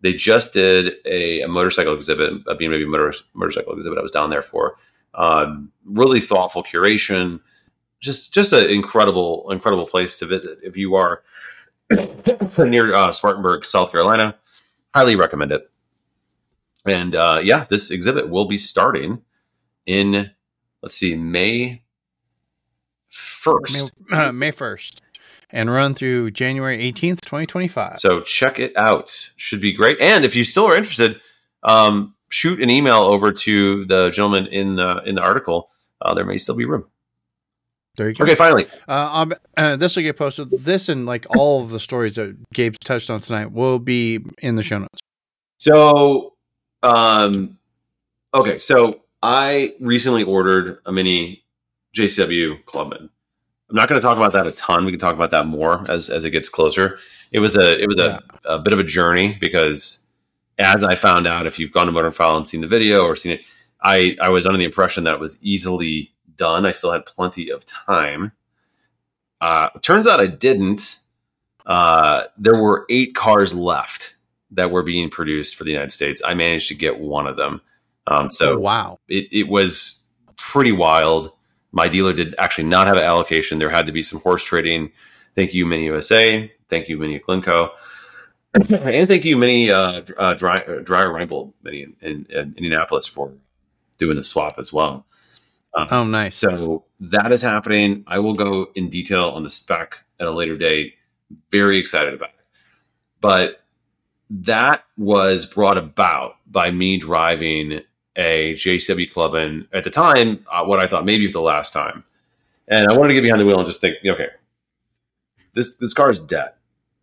[0.00, 3.98] They just did a, a motorcycle exhibit, a BMW motor, motorcycle exhibit.
[3.98, 4.76] I was down there for
[5.14, 7.40] um, really thoughtful curation.
[8.00, 11.22] Just just an incredible incredible place to visit if you are
[12.58, 14.36] near uh, Spartanburg, South Carolina.
[14.94, 15.70] Highly recommend it.
[16.86, 19.22] And uh, yeah, this exhibit will be starting
[19.86, 20.30] in
[20.82, 21.83] let's see May
[23.14, 23.92] first.
[24.10, 25.00] May, uh, May 1st
[25.50, 27.98] and run through January 18th, 2025.
[27.98, 29.30] So check it out.
[29.36, 30.00] Should be great.
[30.00, 31.20] And if you still are interested,
[31.62, 35.70] um, shoot an email over to the gentleman in the in the article.
[36.02, 36.84] Uh, there may still be room.
[37.96, 38.24] there you go.
[38.24, 40.50] Okay, finally, Uh, um, uh, this will get posted.
[40.50, 44.56] This and like all of the stories that Gabe's touched on tonight will be in
[44.56, 45.00] the show notes.
[45.58, 46.34] So,
[46.82, 47.58] um,
[48.34, 51.43] okay, so I recently ordered a mini
[51.94, 53.10] JCW Clubman.
[53.70, 54.84] I'm not going to talk about that a ton.
[54.84, 56.98] We can talk about that more as as it gets closer.
[57.32, 60.04] It was a it was a, a bit of a journey because
[60.58, 63.16] as I found out, if you've gone to Motor File and seen the video or
[63.16, 63.46] seen it,
[63.82, 66.66] I I was under the impression that it was easily done.
[66.66, 68.32] I still had plenty of time.
[69.40, 71.00] Uh, turns out I didn't.
[71.66, 74.14] Uh, there were eight cars left
[74.50, 76.22] that were being produced for the United States.
[76.24, 77.60] I managed to get one of them.
[78.06, 78.98] Um, so oh, wow.
[79.08, 80.02] it, it was
[80.36, 81.32] pretty wild.
[81.74, 83.58] My dealer did actually not have an allocation.
[83.58, 84.92] There had to be some horse trading.
[85.34, 86.50] Thank you, Mini USA.
[86.68, 87.70] Thank you, Mini Glencoe.
[88.54, 93.08] and thank you, Mini uh, uh, Dry, uh, Dreyer Reinbold Mini in, in, in Indianapolis
[93.08, 93.32] for
[93.98, 95.04] doing the swap as well.
[95.74, 96.36] Um, Oh, nice.
[96.36, 98.04] so that is happening.
[98.06, 100.94] I will go in detail on the spec at a later date.
[101.50, 102.46] Very excited about it.
[103.20, 103.64] But
[104.30, 107.80] that was brought about by me driving
[108.16, 112.04] a JCW Clubman at the time, uh, what I thought maybe for the last time.
[112.68, 114.28] And I wanted to get behind the wheel and just think, okay,
[115.54, 116.50] this this car is dead.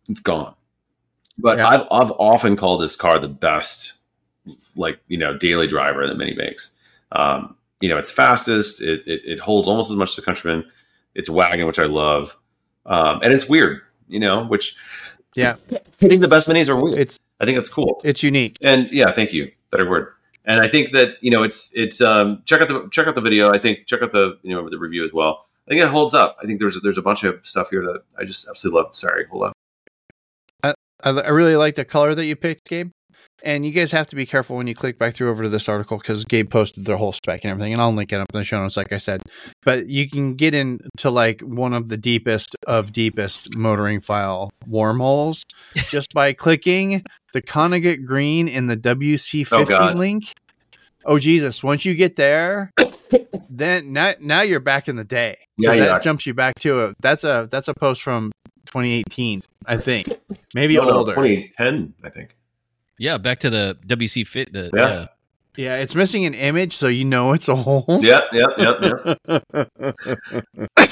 [0.08, 0.54] It's gone.
[1.38, 1.68] But Yeah.
[1.68, 3.94] I've I've often called this car the best,
[4.76, 6.72] like you know, daily driver that Mini makes.
[7.12, 8.80] Um, you know, it's fastest.
[8.80, 10.64] It, it it holds almost as much as the Countryman.
[11.14, 12.36] It's a wagon, which I love,
[12.86, 13.80] um, and it's weird.
[14.08, 14.76] You know, which
[15.34, 15.54] Yeah.
[15.70, 16.98] I think the best minis are weird.
[16.98, 18.00] It's I think it's cool.
[18.04, 18.58] it's unique.
[18.62, 19.50] And yeah, thank you.
[19.70, 20.08] Better word.
[20.44, 23.20] And I think that you know it's it's um, check out the check out the
[23.20, 23.52] video.
[23.52, 25.44] I think check out the you know the review as well.
[25.66, 26.36] I think it holds up.
[26.42, 28.96] I think there's there's a bunch of stuff here that I just absolutely love.
[28.96, 29.52] Sorry, hold on.
[31.04, 32.90] I, I really like the color that you picked, Gabe.
[33.44, 35.68] And you guys have to be careful when you click back through over to this
[35.68, 38.38] article because Gabe posted their whole spec and everything, and I'll link it up in
[38.38, 39.20] the show notes, like I said.
[39.64, 45.44] But you can get into like one of the deepest of deepest motoring file wormholes
[45.88, 47.02] just by clicking
[47.32, 49.96] the Connaught Green in the Oh, WC50 God.
[49.96, 50.32] link.
[51.04, 51.64] Oh Jesus!
[51.64, 52.70] Once you get there,
[53.50, 55.36] then now now you're back in the day.
[55.56, 55.98] Yeah, that yeah.
[55.98, 58.30] jumps you back to a that's a that's a post from
[58.66, 60.08] 2018, I think,
[60.54, 61.14] maybe No, no, older.
[61.16, 62.36] 2010, I think.
[63.02, 64.52] Yeah, back to the WC50.
[64.52, 64.88] The, Yeah.
[64.88, 65.06] yeah.
[65.56, 67.84] Yeah, it's missing an image, so you know it's a hole.
[68.00, 69.64] Yeah, yeah, yeah, yeah.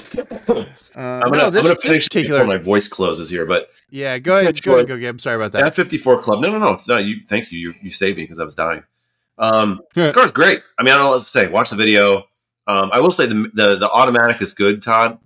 [0.96, 2.40] Uh, I'm gonna, no, I'm gonna this finish particular.
[2.40, 4.48] before my voice closes here, but yeah, go ahead.
[4.48, 4.96] That's Go ahead, good.
[4.96, 5.20] go Gabe.
[5.20, 5.62] Sorry about that.
[5.62, 6.40] F fifty four club.
[6.40, 6.72] No, no, no.
[6.72, 7.18] It's not you.
[7.28, 7.58] Thank you.
[7.58, 8.82] You, you saved me because I was dying.
[9.38, 10.08] Um, Yeah.
[10.08, 10.62] the car's great.
[10.78, 11.48] I mean, I don't know what to say.
[11.48, 12.24] Watch the video.
[12.66, 15.18] Um, I will say the, the the automatic is good, Todd.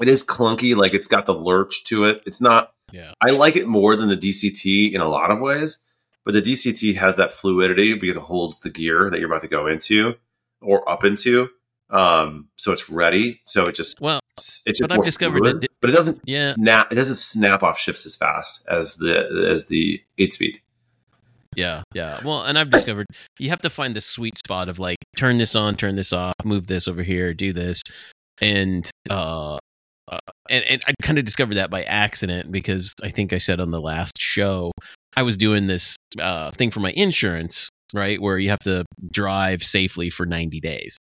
[0.00, 0.76] it is clunky.
[0.76, 2.22] Like it's got the lurch to it.
[2.26, 2.74] It's not.
[2.92, 3.12] Yeah.
[3.20, 5.78] I like it more than the DCT in a lot of ways,
[6.24, 9.48] but the DCT has that fluidity because it holds the gear that you're about to
[9.48, 10.14] go into
[10.60, 11.48] or up into.
[11.90, 13.40] Um, so it's ready.
[13.44, 16.54] So it just Well, it's just but I've discovered fluid, that- but it doesn't yeah,
[16.54, 16.90] snap.
[16.90, 20.60] It doesn't snap off shifts as fast as the as the eight speed.
[21.54, 22.18] yeah, yeah.
[22.24, 23.06] Well, and I've discovered
[23.38, 26.34] you have to find the sweet spot of like turn this on, turn this off,
[26.44, 27.82] move this over here, do this,
[28.40, 29.58] and uh,
[30.10, 30.18] uh
[30.48, 33.70] and and I kind of discovered that by accident because I think I said on
[33.70, 34.72] the last show
[35.16, 39.62] I was doing this uh thing for my insurance, right, where you have to drive
[39.62, 40.96] safely for ninety days.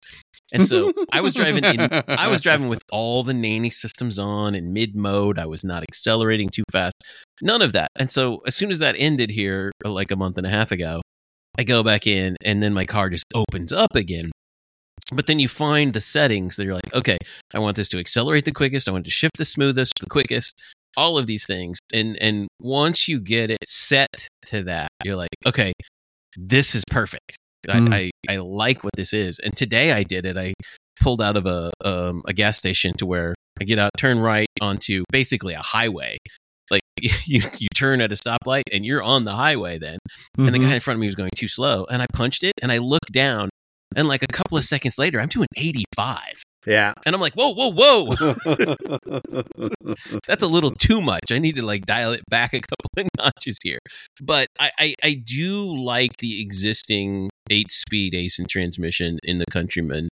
[0.53, 4.53] And so I was driving in I was driving with all the nanny systems on
[4.53, 5.39] in mid mode.
[5.39, 6.95] I was not accelerating too fast.
[7.41, 7.89] None of that.
[7.95, 11.01] And so as soon as that ended here, like a month and a half ago,
[11.57, 14.31] I go back in and then my car just opens up again.
[15.13, 17.17] But then you find the settings that you're like, okay,
[17.53, 18.87] I want this to accelerate the quickest.
[18.87, 20.61] I want to shift the smoothest, the quickest,
[20.97, 21.77] all of these things.
[21.93, 25.73] And and once you get it set to that, you're like, okay,
[26.37, 27.37] this is perfect.
[27.67, 27.93] Mm.
[27.93, 29.39] I, I I like what this is.
[29.39, 30.37] And today I did it.
[30.37, 30.53] I
[30.99, 34.47] pulled out of a um, a gas station to where I get out, turn right
[34.61, 36.17] onto basically a highway.
[36.69, 36.81] Like
[37.25, 39.97] you you turn at a stoplight and you're on the highway then.
[40.37, 40.63] And the Mhm.
[40.69, 42.77] guy in front of me was going too slow, and I punched it, and I
[42.79, 43.49] looked down,
[43.95, 46.93] and like a couple of seconds later, I'm doing 85, yeah.
[47.05, 48.15] and I'm like, whoa, whoa, whoa,
[50.27, 51.31] that's a little too much.
[51.31, 53.79] I need to like dial it back a couple of notches here.
[54.21, 60.09] But I, I, I do like the existing eight speed Aisin transmission in the Countryman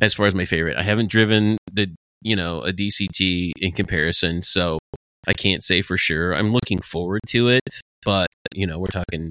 [0.00, 0.76] as far as my favorite.
[0.76, 4.78] I haven't driven the you know a DCT in comparison, so
[5.26, 6.34] I can't say for sure.
[6.34, 9.30] I'm looking forward to it, but you know we're talking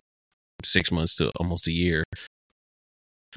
[0.63, 2.03] six months to almost a year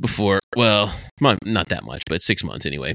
[0.00, 0.40] before.
[0.56, 2.94] Well, not not that much, but six months anyway.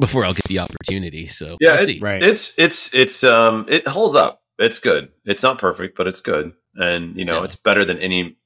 [0.00, 1.98] Before I'll get the opportunity, so Yeah, we'll it- see.
[2.00, 2.22] Right.
[2.22, 4.42] It's it's it's um it holds up.
[4.58, 5.10] It's good.
[5.24, 7.44] It's not perfect, but it's good, and you know Yeah.
[7.44, 8.36] it's better than any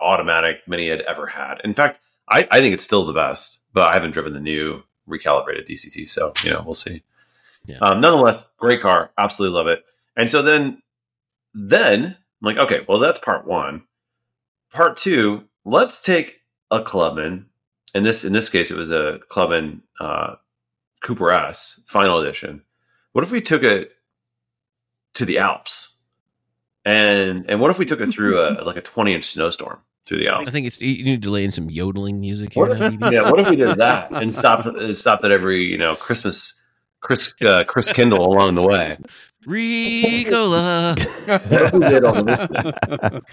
[0.00, 1.60] automatic Mini had ever had.
[1.64, 4.82] In fact, I, I think it's still the best, but I haven't driven the new
[5.08, 7.02] recalibrated DCT, so you know we'll see.
[7.66, 7.78] Yeah.
[7.78, 9.84] Um, nonetheless, great car, absolutely love it.
[10.16, 10.82] And so then,
[11.54, 13.84] then I'm like, okay, well that's part one.
[14.72, 16.40] Part two, let's take
[16.72, 17.46] a Clubman,
[17.94, 20.34] and this in this case it was a Clubman uh,
[21.02, 22.62] Cooper S Final Edition.
[23.12, 23.92] What if we took it
[25.14, 25.96] to the Alps,
[26.84, 30.18] and and what if we took it through a like a 20 inch snowstorm through
[30.18, 30.48] the Alps?
[30.48, 32.66] I think it's you need to lay in some yodeling music here.
[32.66, 35.94] What if, yeah, what if we did that and stopped stopped at every you know
[35.94, 36.58] Christmas
[37.00, 38.96] Chris uh, Christkindl along the way?
[39.46, 40.96] Ricola.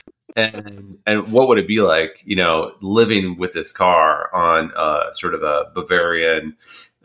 [0.36, 5.12] And and what would it be like you know living with this car on uh,
[5.14, 6.56] sort of a Bavarian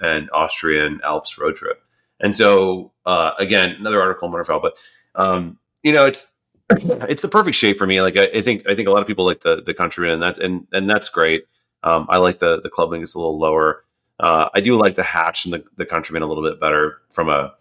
[0.00, 1.82] and Austrian Alps road trip?
[2.20, 4.76] And so uh, again, another article in Winterfell, but
[5.14, 6.32] um, you know it's
[6.70, 8.00] it's the perfect shape for me.
[8.00, 10.22] Like I, I think I think a lot of people like the the Countryman, and
[10.22, 11.44] that's and and that's great.
[11.82, 13.84] Um, I like the the club link is a little lower.
[14.18, 17.28] Uh, I do like the hatch and the, the Countryman a little bit better from
[17.28, 17.52] a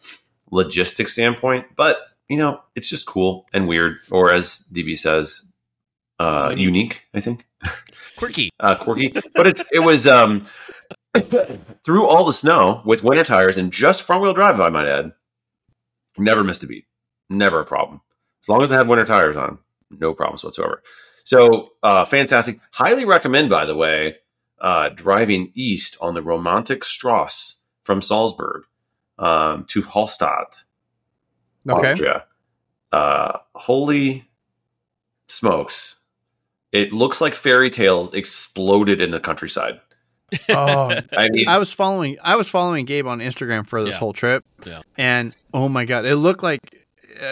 [0.52, 1.98] logistics standpoint, but
[2.30, 5.52] you know it's just cool and weird, or as DB says,
[6.24, 7.04] uh, unique.
[7.14, 7.46] I think
[8.18, 8.50] Quirky.
[8.60, 10.42] uh, quirky, but it's it was um,
[11.86, 14.60] through all the snow with winter tires and just front wheel drive.
[14.62, 15.12] I might add,
[16.18, 16.86] never missed a beat,
[17.30, 18.02] never a problem.
[18.44, 19.58] As long as I had winter tires on,
[19.90, 20.82] no problems whatsoever.
[21.24, 22.58] So uh, fantastic.
[22.72, 24.16] Highly recommend, by the way,
[24.60, 28.64] uh, driving east on the Romantic Strasse from Salzburg
[29.20, 30.64] um, to Hallstatt,
[31.70, 31.92] Okay.
[31.92, 32.26] Austria.
[32.92, 34.26] Uh, holy
[35.28, 35.96] smokes!
[36.74, 39.80] It looks like fairy tales exploded in the countryside.
[40.50, 44.00] Oh, I mean, I was following I was following Gabe on Instagram for this Yeah.
[44.00, 44.44] whole trip.
[44.66, 44.82] Yeah.
[44.98, 46.60] And oh my god, it looked like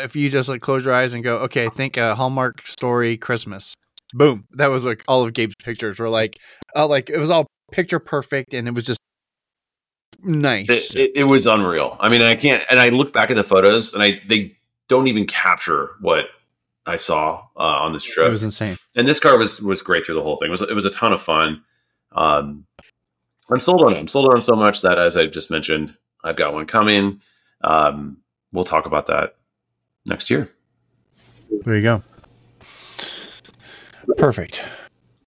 [0.03, 3.73] if you just like close your eyes and go, okay, think a Hallmark story Christmas.
[4.13, 4.45] Boom.
[4.51, 6.37] That was like all of Gabe's pictures were like
[6.75, 8.99] uh, like it was all picture perfect and it was just
[10.21, 10.93] nice.
[10.93, 11.97] it, it, it was unreal.
[11.99, 12.63] I mean, I can't.
[12.69, 16.25] And I look back at the photos, and I they don't even capture what
[16.85, 18.27] I saw uh, on this trip.
[18.27, 18.75] It was insane.
[18.95, 20.47] and this car was was great through the whole thing.
[20.47, 21.63] It was it was a ton of fun.
[22.11, 22.65] Um,
[23.51, 23.99] I'm sold on it.
[23.99, 27.21] I'm sold on it so much that, as I just mentioned, I've got one coming.
[27.63, 28.17] Um,
[28.51, 29.35] we'll talk about that
[30.05, 30.49] next year.
[31.65, 32.03] There you go.
[34.17, 34.63] Perfect.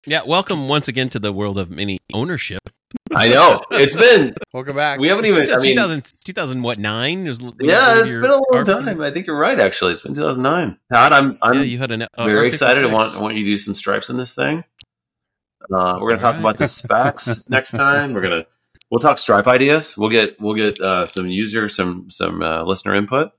[0.05, 2.69] Yeah, welcome once again to the world of mini ownership.
[3.15, 4.33] I know it's been.
[4.53, 4.99] Welcome back.
[4.99, 5.43] We haven't even.
[5.51, 7.25] I mean, 2000, 2000 what nine?
[7.25, 8.85] Was- was yeah, it's been a long R56?
[8.85, 9.01] time.
[9.01, 9.59] I think you're right.
[9.59, 10.77] Actually, it's been 2009.
[10.91, 12.83] Todd, I'm I'm yeah, you had an uh, very excited.
[12.83, 12.93] I R56.
[12.93, 14.63] want I want you to do some stripes in this thing.
[15.73, 16.39] Uh, we're going to talk Alright.
[16.41, 18.13] about the specs next time.
[18.13, 18.47] We're going to
[18.89, 19.97] we'll talk stripe ideas.
[19.97, 23.31] We'll get we'll get uh, some user some some uh, listener input.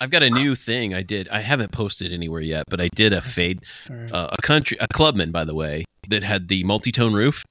[0.00, 1.28] I've got a new thing I did.
[1.28, 5.30] I haven't posted anywhere yet, but I did a fade, uh, a country, a clubman,
[5.30, 7.44] by the way, that had the multi-tone roof.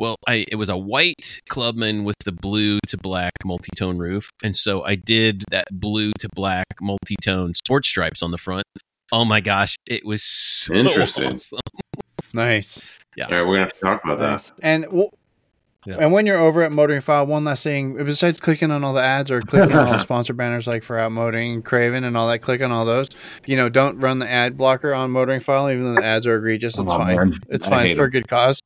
[0.00, 4.56] Well, I it was a white clubman with the blue to black multi-tone roof, and
[4.56, 8.64] so I did that blue to black multi-tone sports stripes on the front.
[9.12, 11.32] Oh my gosh, it was so Interesting.
[11.32, 11.58] awesome.
[12.32, 12.92] nice.
[13.22, 14.52] All right, we're gonna have to talk about that.
[14.62, 15.10] And w-
[15.86, 15.96] Yeah.
[15.98, 18.02] and when you're over at Motoring File, one last thing.
[18.02, 20.96] Besides clicking on all the ads or clicking on all the sponsor banners like for
[20.96, 23.08] Outmotoring, Craven, and all that, click on all those.
[23.46, 26.36] You know, don't run the ad blocker on Motoring File, even though the ads are
[26.36, 26.78] egregious.
[26.78, 27.16] It's Oh, fine.
[27.16, 27.32] man.
[27.50, 27.86] It's I fine.
[27.86, 28.60] It's for a good cause.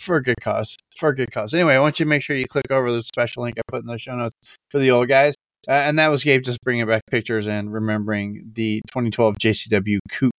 [0.00, 0.76] For a good cause.
[0.90, 1.52] It's for a good cause.
[1.52, 3.82] Anyway, I want you to make sure you click over the special link I put
[3.82, 4.34] in the show notes
[4.70, 5.34] for the old guys.
[5.68, 10.32] Uh, and that was Gabe just bringing back pictures and remembering the 2012 JCW Coupe,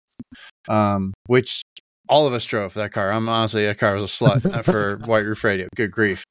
[0.68, 1.62] um, which
[2.10, 3.12] all of us drove that car.
[3.12, 5.68] I'm honestly, that car was a slut uh, for White Roof Radio.
[5.76, 6.24] Good grief.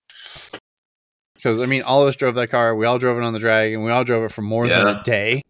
[1.36, 2.74] Because, I mean, all of us drove that car.
[2.74, 4.86] We all drove it on the drag, and we all drove it for more than
[4.86, 5.42] a day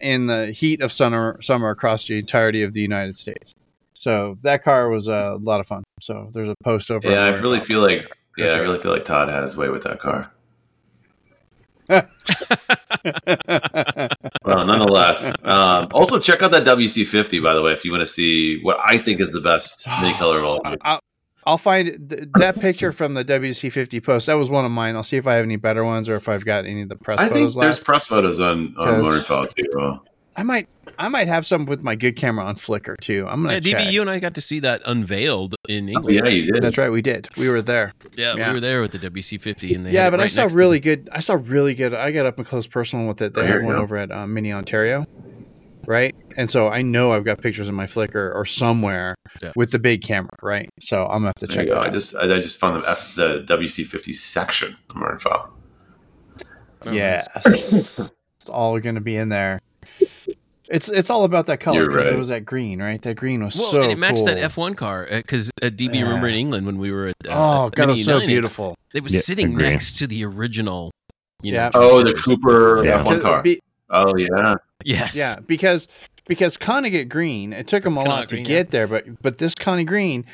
[0.00, 3.52] in the heat of summer, summer across the entirety of the United States.
[4.00, 5.82] So that car was a lot of fun.
[6.00, 7.10] So there's a post over.
[7.10, 8.02] Yeah, I really feel like
[8.36, 8.64] yeah, That's I right.
[8.64, 10.32] really feel like Todd had his way with that car.
[14.44, 18.06] Well, nonetheless, um, also check out that WC50 by the way if you want to
[18.06, 20.60] see what I think is the best mini color of all.
[20.60, 20.78] time.
[20.82, 21.00] I'll,
[21.44, 24.26] I'll find th- that picture from the WC50 post.
[24.26, 24.96] That was one of mine.
[24.96, 26.96] I'll see if I have any better ones or if I've got any of the
[26.96, 27.84] press I think photos there's left.
[27.84, 30.00] press photos on on 'Cause- Motor File too.
[30.38, 30.68] Well, I might,
[30.98, 33.26] I might have some with my good camera on Flickr too.
[33.28, 33.80] I'm gonna Yeah, check.
[33.82, 36.16] DB, you and I got to see that unveiled in oh, England.
[36.16, 36.62] yeah, you did.
[36.62, 37.28] That's right, we did.
[37.36, 37.92] We were there.
[38.16, 38.48] Yeah, Yeah.
[38.48, 40.80] we were there with the WC50, and they yeah, had it but I saw really
[40.80, 41.08] good.
[41.12, 41.92] I saw really good.
[41.94, 43.34] I got up and close personal with it.
[43.34, 45.04] They Oh, had one over at um, Mini Ontario,
[45.86, 46.14] right?
[46.36, 49.52] And so I know I've got pictures in my Flickr or somewhere Yeah.
[49.56, 50.68] with the big camera, right?
[50.80, 51.80] So I'm gonna have to There check it go.
[51.80, 51.92] I out.
[51.92, 55.52] just I, I just found the F, the WC50 section on my File.
[56.86, 57.26] Oh, yes,
[58.40, 59.58] it's all gonna be in there.
[60.70, 63.00] It's it's all about that color You're because it was that green, right?
[63.00, 64.26] That green was Well, so and it matched cool.
[64.26, 66.02] that F1 car because uh, DB Yeah.
[66.02, 67.30] remember in England when we were at uh,
[67.62, 68.76] Oh at god, it was so beautiful.
[68.92, 69.62] It was Yeah, sitting agree.
[69.64, 70.90] next to the original.
[71.42, 71.70] You Yeah.
[71.72, 72.14] know, Oh, the.
[72.14, 73.42] Cooper F1 car.
[73.42, 73.60] Be-
[73.90, 75.16] Oh yeah, Yes.
[75.16, 75.88] Yeah, because
[76.26, 79.38] because Connaught Green, it took them a Connaught lot to Green, get there, but but
[79.38, 80.26] this Connie Green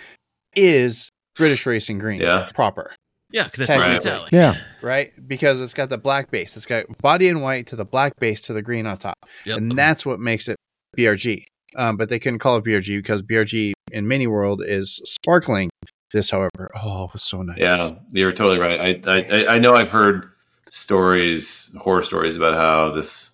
[0.56, 2.48] is British Racing Green, Yeah.
[2.54, 2.92] proper,
[3.34, 3.92] Yeah, because that's Right.
[3.94, 4.30] metallic.
[4.32, 4.56] Yeah.
[4.80, 5.12] right?
[5.26, 8.40] Because it's got the black base, it's got body in white to the black base
[8.42, 9.58] to the green on top, Yep.
[9.58, 10.56] and that's what makes it
[10.96, 11.44] BRG.
[11.76, 15.68] Um, but they couldn't call it BRG because BRG in Mini World is sparkling.
[16.12, 17.58] This, however, oh, it was so nice.
[17.58, 17.90] yeah.
[18.12, 19.02] You're totally right.
[19.04, 20.30] I, I I- I know I've heard
[20.70, 23.30] stories, horror stories about how this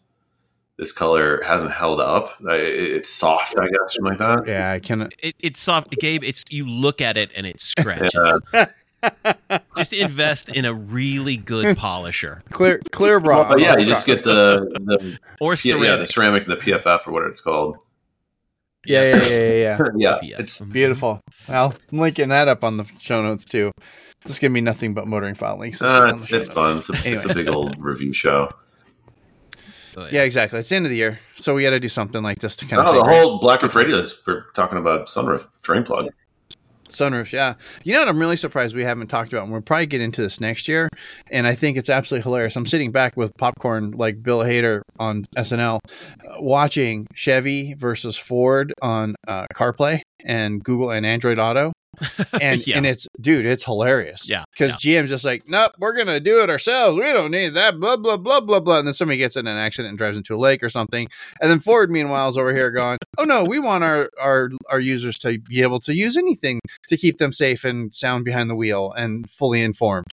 [0.79, 2.33] this color hasn't held up.
[2.49, 4.45] It's soft, I guess, something like that.
[4.47, 5.11] yeah, I can.
[5.23, 6.25] It, it's soft, Gabe.
[6.25, 8.41] It's you look at it and it scratches.
[8.55, 8.67] Yeah.
[9.77, 13.49] Just invest in a really good polisher Clear, clear bra.
[13.49, 15.89] But yeah, you just get the the or yeah, ceramic.
[15.89, 17.77] yeah the ceramic and the PFF or what it's called.
[18.87, 19.79] yeah, yeah, yeah, yeah, yeah.
[19.97, 20.37] yeah, Yeah.
[20.39, 21.21] it's Beautiful.
[21.49, 23.73] Well, I'm linking that up on the show notes too.
[24.23, 25.79] This is gonna be nothing but motoring file links.
[25.79, 26.55] this uh, on the show it's notes.
[26.55, 26.79] fun.
[26.79, 28.51] It's a, it's a big old review show.
[29.97, 30.59] Oh, Yeah, exactly.
[30.61, 32.67] It's the end of the year, so we got to do something like this to
[32.67, 36.11] kind Oh, of the whole Black Roof Radio is we're talking about sunroof drain plug.
[36.93, 37.33] Sunroofs.
[37.33, 38.09] Yeah, you know what?
[38.09, 40.89] I'm really surprised we haven't talked about, and we'll probably get into this next year.
[41.31, 42.57] And I think it's absolutely hilarious.
[42.57, 48.73] I'm sitting back with popcorn, like Bill Hader on SNL, uh, watching Chevy versus Ford
[48.83, 51.73] on uh, CarPlay and Google and Android Auto.
[52.41, 52.77] And Yeah.
[52.79, 54.31] and it's dude, it's hilarious.
[54.31, 56.97] Yeah, because GM's just like, nope, we're gonna do it ourselves.
[56.97, 57.79] We don't need that.
[57.79, 58.79] Blah blah blah blah blah.
[58.79, 61.09] And then somebody gets in an accident and drives into a lake or something.
[61.43, 64.81] And then Ford, meanwhile, is over here going, oh no, we want our our our
[64.81, 68.57] users to be able to use anything to keep them safe and sound behind the
[68.57, 70.07] wheel and fully informed.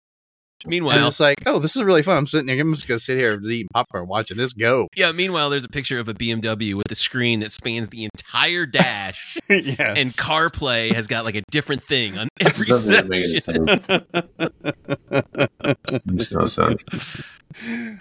[0.63, 2.17] And Meanwhile, it's like, oh, this is really fun.
[2.17, 2.59] I'm sitting here.
[2.59, 4.87] I'm just gonna sit here eating popcorn, watching this go.
[4.95, 5.11] yeah.
[5.11, 9.37] Meanwhile, there's a picture of a BMW with a screen that spans the entire dash,
[9.49, 9.77] yes.
[9.79, 13.79] and CarPlay has got like a different thing on every Doesn't make any sense.
[16.05, 16.85] Makes no sense.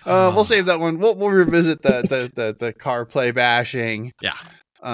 [0.07, 0.99] uh, we'll save that one.
[0.99, 4.13] We'll we'll revisit the the the, the CarPlay bashing.
[4.23, 4.35] Yeah.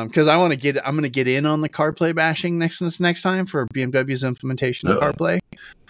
[0.07, 2.78] Because I want to get I'm going to get in on the CarPlay bashing next
[2.78, 5.11] this next time for BMW's implementation of Yeah.
[5.12, 5.38] CarPlay,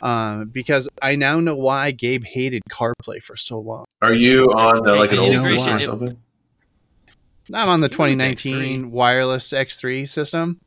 [0.03, 3.85] um, because I now know why Gabe hated CarPlay for so long.
[4.01, 6.17] Are you on uh, like an old integration, system or something?
[7.55, 10.59] I'm on the It was 2019 wireless X3 system.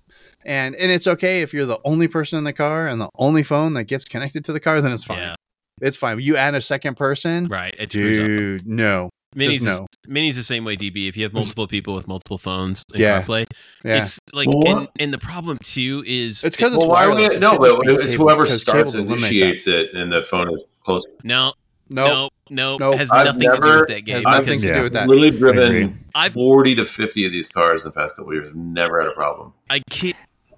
[0.46, 3.42] And and it's okay if you're the only person in the car and the only
[3.42, 5.18] phone that gets connected to the car, then it's fine.
[5.18, 5.36] Yeah,
[5.82, 6.20] It's fine.
[6.20, 7.74] You add a second person, right.
[7.80, 8.26] It screws up.
[8.28, 8.68] dude.
[8.68, 9.80] No, Minis Just is.
[10.10, 11.08] Minis the same way, DB.
[11.10, 13.22] If you have multiple people with multiple phones in Yeah.
[13.22, 13.46] CarPlay,
[13.84, 13.98] Yeah.
[13.98, 17.16] it's like, Well, and, and the problem too is It's 'cause it's Well, why would
[17.16, 17.34] wireless.
[17.34, 17.38] it?
[17.38, 21.04] It No, but just it's cable, whoever starts initiates it, and the phone is close.
[21.24, 21.52] no,
[21.90, 22.32] nope.
[22.50, 23.00] no, no, Nope.
[23.00, 24.16] has I've nothing to do never- with that game.
[24.16, 25.08] has I've- nothing to do with that.
[25.08, 28.52] Literally driven I've- forty to fifty of these cars in the past couple of years.
[28.56, 29.52] Never had a problem.
[29.70, 30.16] I kid,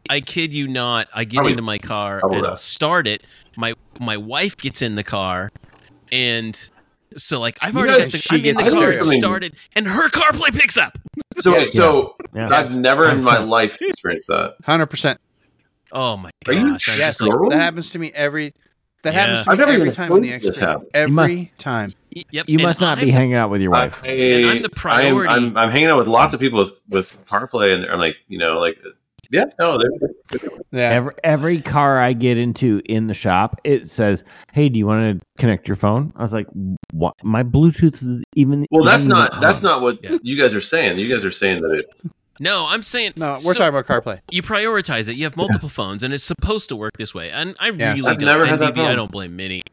[0.09, 1.07] I kid you not.
[1.15, 2.45] I get Probably into my car and.
[2.45, 3.23] I'll start it.
[3.55, 5.49] My my wife gets in the car,
[6.11, 6.69] and
[7.17, 8.97] so like I've already guys- got the, she I'm in the car, in.
[8.99, 10.97] it started, and her CarPlay picks up.
[11.39, 12.47] So, Yeah, so Yeah.
[12.51, 14.55] I've never in my life experienced that.
[14.65, 15.19] Hundred percent.
[15.91, 16.87] Oh my Are you gosh!
[16.97, 18.53] Yes, just like, that happens to me every.
[19.03, 19.19] That Yeah.
[19.21, 20.61] happens to I've me never every time on the heard this X3.
[20.67, 20.87] happen.
[20.95, 21.93] Every time.
[22.09, 22.45] yep.
[22.49, 23.93] You and must not be I'm- hanging out with your wife.
[24.01, 25.31] I, And I'm the priority.
[25.31, 28.15] I'm, I'm, I'm hanging out with lots of people with, with CarPlay, and I'm like,
[28.27, 28.77] you know, like,
[29.31, 29.79] yeah, no,
[30.71, 30.89] Yeah.
[30.89, 34.23] Every every car I get into in the shop, it says,
[34.53, 36.47] "Hey, do you want to connect your phone?" I was like,
[36.91, 37.13] "What?
[37.23, 40.17] My Bluetooth is even." well, that's even not that's not what Yeah.
[40.23, 40.97] you guys are saying.
[40.99, 42.11] You guys are saying that it.
[42.39, 44.19] No, I'm saying no, we're so talking about CarPlay.
[44.29, 45.15] You prioritize it.
[45.15, 47.31] You have multiple phones, and it's supposed to work this way.
[47.31, 47.97] And I Yes.
[47.97, 48.25] really I've don't.
[48.27, 49.63] never and had that I don't blame Mini.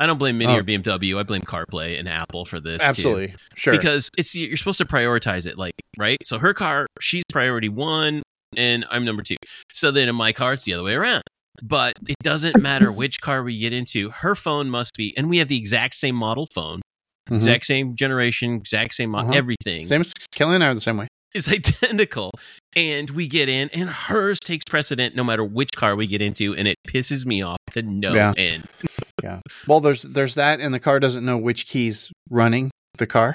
[0.00, 0.58] I don't blame Mini Oh.
[0.58, 1.18] or BMW.
[1.18, 2.78] I blame CarPlay and Apple for this.
[2.80, 2.86] too.
[2.86, 3.34] Absolutely.
[3.56, 3.72] Sure.
[3.74, 8.22] because it's you're supposed to prioritize it like right so her car she's priority one
[8.56, 9.36] and i'm number two
[9.72, 11.22] so then in my car it's the other way around
[11.62, 15.38] but it doesn't matter which car we get into her phone must be and we
[15.38, 16.80] have the exact same model phone
[17.30, 17.36] Mhm.
[17.36, 19.32] exact same generation exact same mo- Uh-huh.
[19.34, 21.08] everything Same as Kelly and I are the same way.
[21.34, 22.30] It's identical
[22.74, 26.54] and we get in and hers takes precedent no matter which car we get into
[26.54, 28.32] and it pisses me off to no Yeah.
[28.38, 28.66] end
[29.22, 29.40] yeah.
[29.66, 33.34] Well, there's there's that, and the car doesn't know which key's running the car,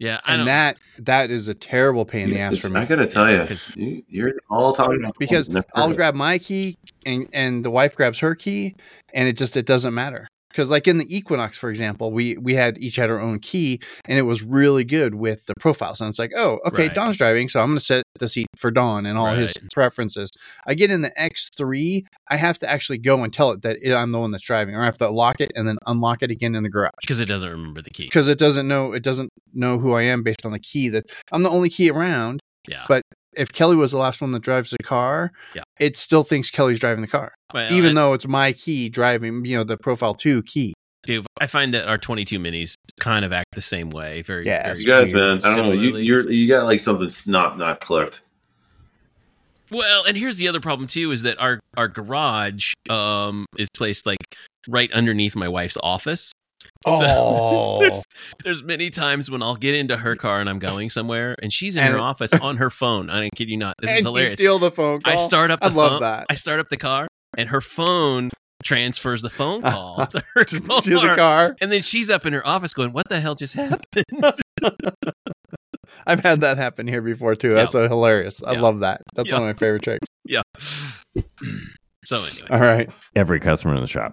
[0.00, 2.80] yeah i don't and that that is a terrible pain in the ass for me.
[2.80, 6.76] I gotta tell you, 'Cause- you you're all talking about Because I'll grab my key,
[7.04, 8.74] and and the wife grabs her key,
[9.14, 10.28] and it just it doesn't matter.
[10.56, 13.78] Because like in the Equinox, for example, we we had each had our own key,
[14.06, 16.00] and it was really good with the profiles.
[16.00, 16.94] And it's like, oh, okay, Right.
[16.94, 20.30] Don's driving, so I'm going to set the seat for Don and all his preferences.
[20.66, 23.92] I get in the X3, I have to actually go and tell it that it-
[23.92, 26.30] I'm the one that's driving, or I have to lock it and then unlock it
[26.30, 26.92] again in the garage.
[27.02, 30.02] because it doesn't remember the key because it doesn't know it doesn't know who I
[30.04, 32.40] am based on the key that I'm the only key around.
[32.66, 33.02] yeah but-
[33.36, 35.64] If Kelly was the last one that drives the car, Yeah.
[35.78, 39.44] It still thinks Kelly's driving the car, Well, even and- though it's my key driving.
[39.44, 40.72] You know, the profile two key.
[41.04, 44.22] Dude, I find that our 22 minis kind of act the same way.
[44.22, 45.72] Very, Yeah, very You guys, man, I don't know.
[45.72, 48.22] You you're, you got like something not not clicked.
[49.70, 54.04] well, and here's the other problem too: is that our our garage um is placed
[54.06, 54.18] like
[54.68, 56.32] right underneath my wife's office.
[56.88, 58.02] So there's,
[58.44, 61.76] there's many times when I'll get into her car and I'm going somewhere, and she's
[61.76, 63.10] in And- her office on her phone.
[63.10, 63.74] I kid you not.
[63.80, 64.32] This and is you hilarious.
[64.34, 65.12] steal the phone call.
[65.12, 65.60] I start up.
[65.60, 66.26] The I love phone, that.
[66.30, 68.30] I start up the car, and her phone
[68.64, 71.16] transfers the phone call to her to the car.
[71.16, 71.56] car.
[71.60, 74.04] And then she's up in her office going, "What the hell just happened?"
[76.06, 77.52] I've had that happen here before too.
[77.54, 78.42] That's a hilarious.
[78.42, 78.60] I Yeah.
[78.60, 79.02] love that.
[79.14, 79.40] That's Yeah.
[79.40, 80.06] one of my favorite tricks.
[80.24, 80.42] yeah.
[82.04, 82.90] so anyway, All right.
[83.14, 84.12] Every customer in the shop.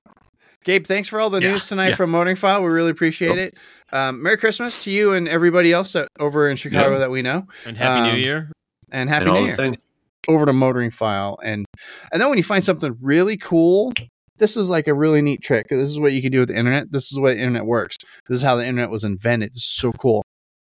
[0.64, 1.96] Gabe, thanks for all the Yeah, news tonight yeah.
[1.96, 2.64] from Motoring File.
[2.64, 3.56] We really appreciate it.
[3.92, 7.00] Um, Merry Christmas to you and everybody else that, over in Chicago Yeah.
[7.00, 7.48] that we know.
[7.66, 8.52] and happy Um, New Year.
[8.92, 9.56] And Happy and New Year.
[9.56, 9.86] things.
[10.30, 11.66] over to motoring file and
[12.14, 13.92] and then when you find something really cool
[14.38, 16.56] this is like a really neat trick this is what you can do with the
[16.58, 17.98] internet this is the way the internet works
[18.30, 20.24] this is how the internet was invented it's so cool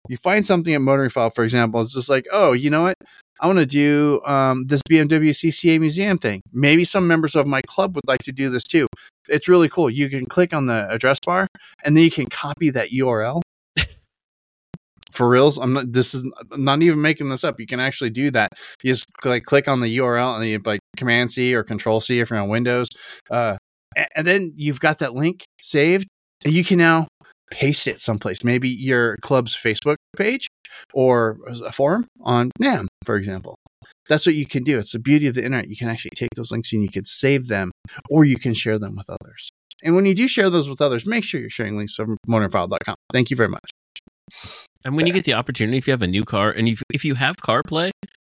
[0.09, 2.95] you find something at motoring file for example it's just like oh you know what
[3.39, 7.61] i want to do um, this bmw cca museum thing maybe some members of my
[7.67, 8.87] club would like to do this too
[9.27, 9.89] it's really cool.
[9.89, 11.47] You can click on the address bar
[11.83, 13.41] and then you can copy that url
[15.11, 17.59] for reals i'm not this is I'm not even making this up.
[17.59, 18.51] You can actually do that.
[18.83, 22.19] You just like click on the url and you like command c or control c
[22.19, 22.87] if you're on windows.
[23.29, 23.57] Uh,
[24.15, 26.07] and then you've got that link saved
[26.43, 27.07] and you can now
[27.51, 28.43] paste it someplace.
[28.43, 30.47] Maybe your club's facebook page
[30.93, 33.57] or a forum on nam for example
[34.07, 34.79] that's what you can do.
[34.79, 35.69] It's the beauty of the internet.
[35.69, 37.71] You can actually take those links and you can save them
[38.09, 39.49] or you can share them with others.
[39.83, 42.95] And when you do share those with others make sure you're sharing links from motorfile.com
[43.11, 43.69] thank you very much.
[44.83, 47.03] And when you get the opportunity, if you have a new car and if, if
[47.03, 47.91] you have CarPlay,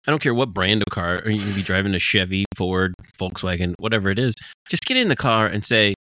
[0.07, 2.94] I don't care what brand of car, or you can be driving a Chevy, Ford,
[3.20, 4.34] Volkswagen, whatever it is,
[4.70, 5.94] just get in the car and say,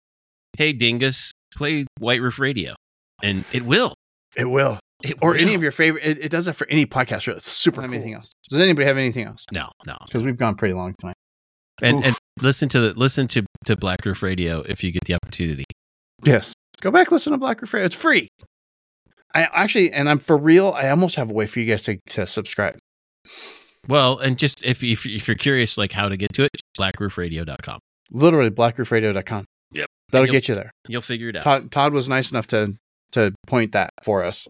[0.56, 2.74] hey, Dingus, play White Roof Radio.
[3.22, 3.94] And it will.
[4.34, 5.38] it will It or will.
[5.38, 7.38] any of your favorite it, it does it for any podcast really.
[7.38, 7.84] it's super cool.
[7.84, 9.96] anything anything else does anybody have anything else No, no.
[10.06, 11.14] because we've gone pretty long tonight
[11.82, 12.04] And, Oof.
[12.06, 15.64] and listen to the listen to, to Black Roof Radio if you get the opportunity.
[16.24, 16.52] Yes.
[16.80, 17.86] Go back, listen to Black Roof Radio.
[17.86, 18.26] It's free.
[19.34, 21.98] I actually, and I'm for real, I almost have a way for you guys to,
[22.10, 22.76] to subscribe.
[23.86, 27.78] Well, and just if, if, if you're curious, like how to get to it, blackroofradio.com.
[28.10, 29.44] Literally, blackroofradio.com.
[29.72, 29.86] Yep.
[30.10, 30.70] That'll You'll- get you there.
[30.88, 31.42] You'll figure it out.
[31.44, 32.74] Todd, Todd was nice enough to
[33.12, 34.46] to point that for us.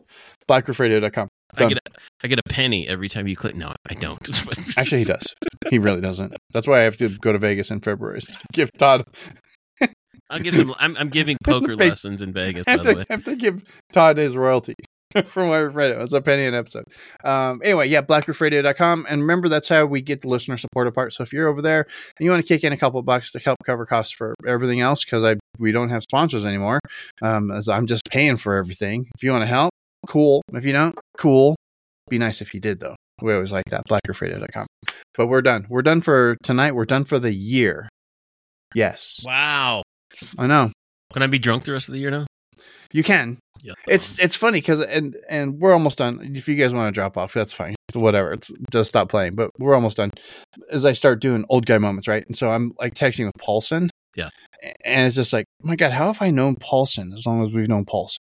[0.48, 1.28] BlackRoofRadio.com.
[1.56, 1.90] I get a,
[2.22, 3.56] I get a penny every time you click.
[3.56, 4.20] No, I don't.
[4.76, 5.34] Actually, he does.
[5.70, 6.34] He really doesn't.
[6.52, 8.20] That's why I have to go to Vegas in February.
[8.52, 9.04] Give Todd.
[10.30, 10.74] I'll give some.
[10.78, 12.64] I'm, I'm giving poker lessons in Vegas.
[12.66, 14.74] I By have the to, way, have to give Todd his royalty
[15.26, 16.02] from Roof Radio.
[16.02, 16.84] It's a penny an episode.
[17.24, 19.06] Um, anyway, yeah, blackroofradio.com.
[19.08, 21.12] And remember, that's how we get the listener support apart.
[21.12, 21.86] So if you're over there
[22.18, 24.80] and you want to kick in a couple bucks to help cover costs for everything
[24.80, 26.80] else, because I we don't have sponsors anymore,
[27.22, 29.08] um, as I'm just paying for everything.
[29.14, 29.70] If you want to help,
[30.06, 30.42] cool.
[30.52, 31.56] If you don't, cool.
[32.08, 32.96] Be nice if you did, though.
[33.20, 33.82] We always like that.
[33.88, 34.66] Blackroofradio.com.
[35.14, 35.66] But we're done.
[35.68, 36.74] We're done for tonight.
[36.74, 37.88] We're done for the year.
[38.74, 39.24] Yes.
[39.26, 39.82] wow.
[40.38, 40.70] I know.
[41.12, 42.26] Can I be drunk the rest of the year now?
[42.92, 43.38] You can.
[43.62, 43.74] Yeah.
[43.86, 46.32] It's it's funny because and and we're almost done.
[46.34, 47.74] If you guys want to drop off, that's fine.
[47.92, 48.32] Whatever.
[48.32, 49.34] It's just stop playing.
[49.34, 50.10] But we're almost done.
[50.70, 52.24] As I start doing old guy moments, right?
[52.26, 53.90] And so I'm like texting with Paulson.
[54.14, 54.28] Yeah.
[54.84, 57.68] And it's just like, my god, how have I known Paulson as long as we've
[57.68, 58.18] known Paulson?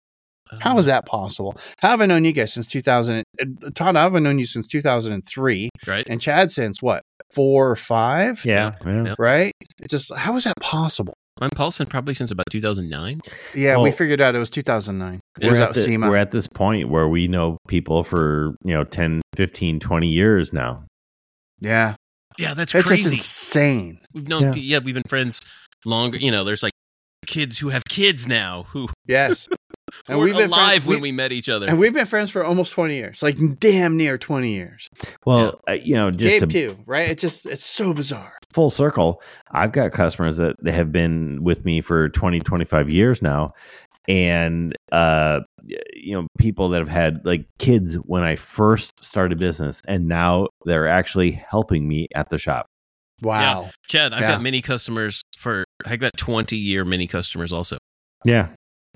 [0.59, 1.55] How is that possible?
[1.79, 3.23] How have I known you guys since 2000?
[3.41, 5.69] uh, Todd, how have I known you since 2003?
[5.87, 6.05] right?
[6.07, 7.01] And Chad since what?
[7.33, 8.45] Four or five?
[8.45, 8.73] Yeah.
[8.85, 9.03] yeah.
[9.05, 9.15] Yeah.
[9.17, 9.53] Right?
[9.79, 11.15] It's just how is that possible?
[11.41, 13.19] I'm Paulson probably since about 2009.
[13.55, 15.19] Yeah, we figured out it was 2009.
[15.41, 18.55] It was We're out at, the- we're at this point where we know people for,
[18.63, 20.83] you know, 10, 15, 20 years now.
[21.59, 21.95] yeah.
[22.39, 23.11] Yeah, that's It's just crazy.
[23.11, 23.99] insane.
[24.11, 24.53] We've known, Yeah.
[24.55, 24.79] yeah.
[24.79, 25.39] we've been friends
[25.85, 26.17] longer.
[26.17, 26.73] You know, there's like
[27.27, 29.47] kids who have kids now who Yes.
[30.09, 31.67] were we've been alive friends- when we, met each other.
[31.67, 34.89] And we've been friends for almost 20 years, like damn near 20 years.
[35.25, 37.09] Well, uh, you know, just Gabe to too, right?
[37.09, 38.33] It's just it's so bizarre.
[38.53, 39.21] full circle,
[39.51, 43.53] I've got customers that they have been with me for 20, 25 years now.
[44.07, 45.39] And, uh,
[45.93, 50.47] you know, people that have had like kids when I first started business, and now
[50.65, 52.65] they're actually helping me at the shop.
[53.21, 53.69] Wow.
[53.87, 54.31] Chad, I've Yeah.
[54.31, 57.77] got many customers for I've got 20 year mini customers also.
[58.25, 58.49] Yeah.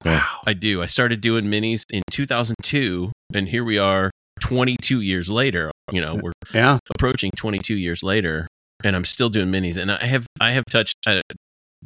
[0.06, 0.41] Wow.
[0.45, 0.82] I do.
[0.82, 5.72] I started doing minis in 2002, and here we are 22 years later.
[5.91, 6.78] You know, we're Yeah.
[6.93, 8.48] approaching 22 years later,
[8.84, 9.78] and I'm still doing minis.
[9.78, 10.95] And I have I have touched.
[11.08, 11.22] I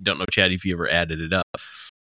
[0.01, 1.45] don't know, Chad, if you ever added it up,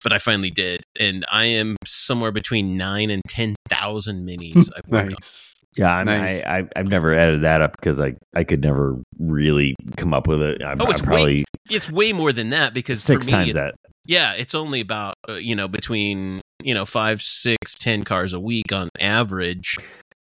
[0.03, 4.69] but I finally did, and I am somewhere between nine and 10,000 minis.
[4.77, 5.09] I've worked on.
[5.11, 5.55] Nice.
[5.77, 6.43] Yeah, I mean, Nice.
[6.45, 10.27] I, I, I've never added that up because I, I could never really come up
[10.27, 10.61] with it.
[10.65, 13.49] I'm, Oh, it's I'm probably It's way more than that because six for me, times
[13.51, 13.75] it's- that.
[14.07, 18.41] Yeah, it's only about uh, you know between you know five, six, ten cars a
[18.41, 19.77] week on average.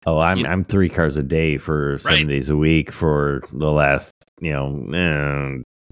[0.06, 2.28] Oh, I'm You- I'm three cars a day for seven Right.
[2.28, 4.68] days a week for the last you know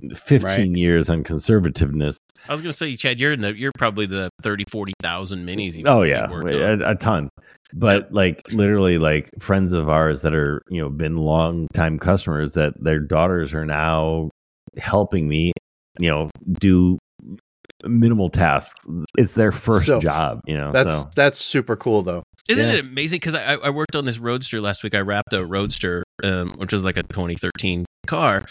[0.03, 2.17] eh, fifteen years on conservativeness.
[2.47, 5.75] I was going to say, Chad, you're in the you're probably the 30, 40,000 minis.
[5.75, 7.29] you- Oh yeah, a, a ton.
[7.73, 12.53] But like literally, like friends of ours that are you know been long time customers
[12.53, 14.29] that their daughters are now
[14.77, 15.51] helping me,
[15.99, 16.29] you know,
[16.59, 16.97] do
[17.83, 18.73] minimal tasks.
[19.17, 20.71] It's their first So, job, you know.
[20.71, 21.09] That's so.
[21.15, 22.23] that's super cool though.
[22.47, 22.73] Isn't Yeah.
[22.75, 23.17] it amazing?
[23.17, 24.95] Because I, I worked on this Roadster last week.
[24.95, 28.45] I wrapped a Roadster, um, which was like a 2013 car,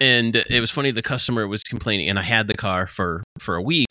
[0.00, 0.90] and it was funny.
[0.90, 3.86] The customer was complaining, and I had the car for for a week,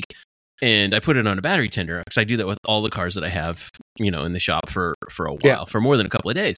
[0.61, 2.89] and I put it on a battery tender because I do that with all the
[2.89, 5.65] cars that I have, you know, in the shop for for a while, Yeah.
[5.65, 6.57] for more than a couple of days.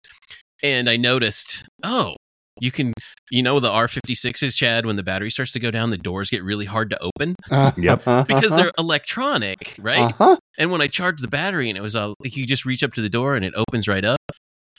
[0.64, 2.16] And I noticed, oh,
[2.62, 2.94] you can,
[3.30, 6.42] you know, the R56s, Chad, when the battery starts to go down, the doors get
[6.44, 7.36] really hard to open
[7.78, 8.06] Yep.
[8.28, 10.14] because they're electronic, right?
[10.14, 10.38] uh-huh.
[10.58, 12.94] And when I charged the battery, and it was uh, like you just reach up
[12.94, 14.18] to the door and it opens right up.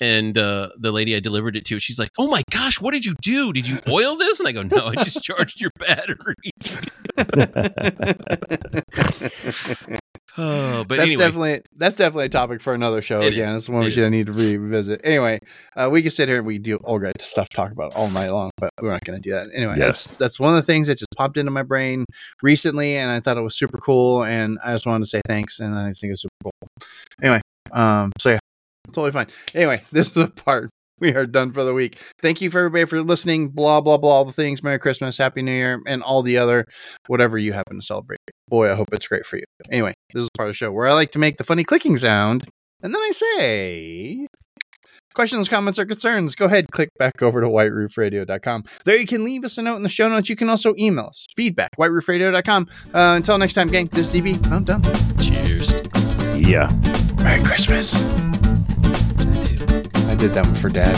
[0.00, 3.06] And uh, the lady I delivered it to, she's like, "Oh my gosh, what did
[3.06, 3.52] you do?
[3.52, 6.34] Did you oil this?" And I go, "No, I just charged your battery."
[10.38, 13.20] Oh, but that's anyway, definitely that's definitely a topic for another show.
[13.22, 13.62] It Again, is.
[13.62, 14.10] it's one It we is.
[14.10, 15.00] need to revisit.
[15.02, 15.38] Anyway,
[15.76, 18.28] uh, we can sit here and we do all great stuff, talk about all night
[18.28, 19.46] long, but we're not going to do that.
[19.54, 20.06] Anyway, Yes.
[20.08, 22.04] that's that's one of the things that just popped into my brain
[22.42, 25.58] recently, and I thought it was super cool, and I just wanted to say thanks,
[25.58, 26.52] and I think it's super cool.
[27.22, 27.40] Anyway,
[27.72, 28.38] um, so yeah,
[28.86, 29.26] totally fine.
[29.54, 30.70] Anyway, this is a part.
[30.98, 31.98] We are done for the week.
[32.22, 33.48] Thank you for everybody for listening.
[33.50, 34.10] Blah blah blah.
[34.10, 34.62] All the things.
[34.62, 36.64] Merry Christmas, Happy New Year, and all the other
[37.06, 38.18] whatever you happen to celebrate.
[38.48, 39.44] Boy, I hope it's great for you.
[39.70, 41.98] Anyway, this is part of the show where I like to make the funny clicking
[41.98, 42.46] sound,
[42.82, 44.26] and then I say
[45.16, 46.36] questions, comments, or concerns.
[46.36, 48.64] Go ahead, click back over to whiteroofradio.com.
[48.84, 50.28] There you can leave us a note in the show notes.
[50.28, 52.68] You can also email us feedback whiteroofradio.com.
[52.94, 53.86] Uh, until next time, gang.
[53.86, 54.46] This is DB.
[54.52, 54.82] I'm done.
[55.18, 55.72] cheers.
[56.46, 56.70] yeah.
[57.22, 57.94] Merry Christmas.
[60.16, 60.96] I did that one for Dad.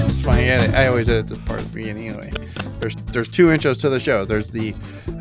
[0.00, 0.50] It's funny.
[0.50, 2.32] I, I always edit this part at the beginning anyway.
[2.78, 4.24] There's there's two intros to the show.
[4.24, 4.74] There's the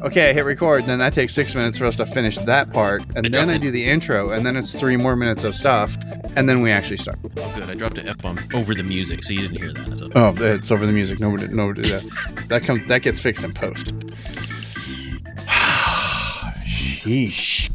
[0.04, 2.72] okay, I hit record, and then that takes six minutes for us to finish that
[2.72, 5.54] part, and I then I do the intro, and then it's three more minutes of
[5.54, 5.98] stuff,
[6.38, 7.20] and then we actually start.
[7.26, 7.70] Oh, good.
[7.70, 9.98] I dropped an F bomb over the music, so you didn't hear that.
[9.98, 10.08] So.
[10.16, 11.20] Oh, it's over the music.
[11.20, 12.48] Nobody, nobody did that.
[12.48, 13.88] That comes that gets fixed in post.
[16.64, 17.70] Sheesh.